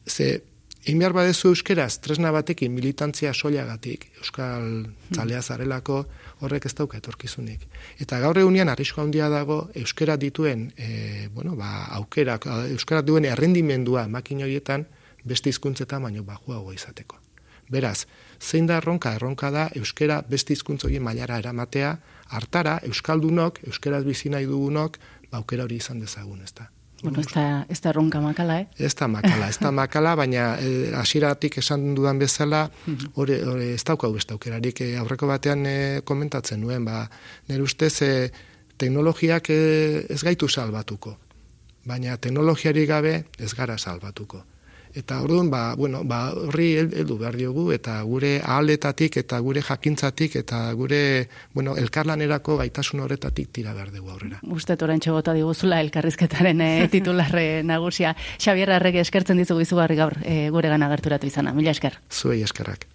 Ze, 0.08 0.42
egin 0.84 1.00
behar 1.00 1.14
badezu 1.16 1.48
euskeraz, 1.54 1.96
tresna 2.04 2.32
batekin 2.34 2.72
militantzia 2.74 3.32
soilagatik, 3.32 4.10
euskal 4.20 4.66
txalea 5.14 5.40
zarelako, 5.42 6.02
horrek 6.44 6.66
ez 6.68 6.74
dauka 6.76 6.98
etorkizunik. 7.00 7.64
Eta 8.04 8.18
gaur 8.20 8.38
egunean, 8.42 8.68
arrisko 8.68 9.00
handia 9.00 9.30
dago, 9.32 9.62
euskera 9.80 10.18
dituen, 10.20 10.66
e, 10.76 11.28
bueno, 11.32 11.56
ba, 11.56 11.86
aukera, 12.00 12.36
euskara 12.68 13.04
duen 13.06 13.24
errendimendua 13.30 14.08
makinoietan, 14.12 14.84
beste 15.24 15.48
hizkuntzetan 15.48 16.04
baino 16.04 16.24
bajuago 16.24 16.74
izateko. 16.76 17.20
Beraz, 17.72 18.04
zein 18.44 18.68
da 18.68 18.78
erronka? 18.82 19.14
Erronka 19.16 19.50
da 19.50 19.68
euskera 19.78 20.20
beste 20.28 20.54
hizkuntza 20.54 20.88
horien 20.88 21.02
mailara 21.02 21.38
eramatea, 21.42 21.96
hartara 22.28 22.78
euskaldunok, 22.88 23.60
euskaraz 23.70 24.04
bizi 24.04 24.30
nahi 24.30 24.46
dugunok, 24.50 24.98
ba 25.30 25.40
aukera 25.40 25.64
hori 25.64 25.80
izan 25.82 26.00
dezagun, 26.00 26.42
ezta. 26.44 26.68
Bueno, 27.02 27.20
ez 27.20 27.28
da, 27.34 27.66
ez 27.68 27.80
da 27.84 27.90
erronka 27.90 28.20
makala, 28.22 28.60
eh? 28.62 28.66
Ez 28.78 28.94
da 28.96 29.08
makala, 29.12 29.50
ez 29.52 29.58
da 29.60 29.70
makala, 29.74 30.14
baina 30.16 30.44
eh, 30.56 30.94
hasieratik 30.96 31.58
esan 31.60 31.90
dudan 31.96 32.20
bezala, 32.22 32.62
hori, 33.20 33.36
ez 33.74 33.82
daukau 33.84 34.12
beste 34.14 34.32
aukerarik, 34.32 34.80
eh, 34.80 34.94
aurreko 35.00 35.28
batean 35.28 35.66
eh, 35.68 36.00
komentatzen 36.04 36.62
nuen, 36.64 36.86
ba, 36.86 37.02
nire 37.50 37.66
ustez, 37.66 37.92
eh, 38.06 38.30
teknologiak 38.80 39.50
eh, 39.52 40.06
ez 40.08 40.22
gaitu 40.24 40.48
salbatuko, 40.48 41.16
baina 41.84 42.16
teknologiari 42.16 42.86
gabe 42.88 43.14
ez 43.38 43.52
gara 43.54 43.76
salbatuko. 43.78 44.44
Eta 44.94 45.20
orduan, 45.22 45.50
ba, 45.50 45.74
bueno, 45.74 46.04
ba, 46.06 46.28
horri 46.30 46.68
heldu 46.78 47.16
behar 47.18 47.34
diogu, 47.36 47.66
eta 47.74 47.96
gure 48.06 48.36
ahaletatik, 48.44 49.18
eta 49.24 49.40
gure 49.42 49.62
jakintzatik, 49.66 50.36
eta 50.44 50.60
gure, 50.78 51.00
bueno, 51.52 51.74
elkarlanerako 51.80 52.58
gaitasun 52.62 53.02
horretatik 53.02 53.50
tira 53.52 53.74
behar 53.74 53.90
dugu 53.90 54.12
aurrera. 54.14 54.38
Ustet 54.54 54.82
orain 54.86 55.02
txegota 55.02 55.34
diguzula 55.34 55.80
elkarrizketaren 55.82 56.62
e, 56.62 56.70
titularre 56.94 57.64
nagusia. 57.66 58.14
Xabier 58.38 58.70
Arrege 58.76 59.02
eskertzen 59.02 59.42
dizugu 59.42 59.66
izugarri 59.66 59.98
gaur 59.98 60.18
e, 60.22 60.48
gure 60.54 60.70
gana 60.70 60.90
gerturatu 60.94 61.26
izana. 61.26 61.54
Mila 61.56 61.74
esker. 61.74 61.98
Zuei 62.12 62.42
eskerrak. 62.46 62.86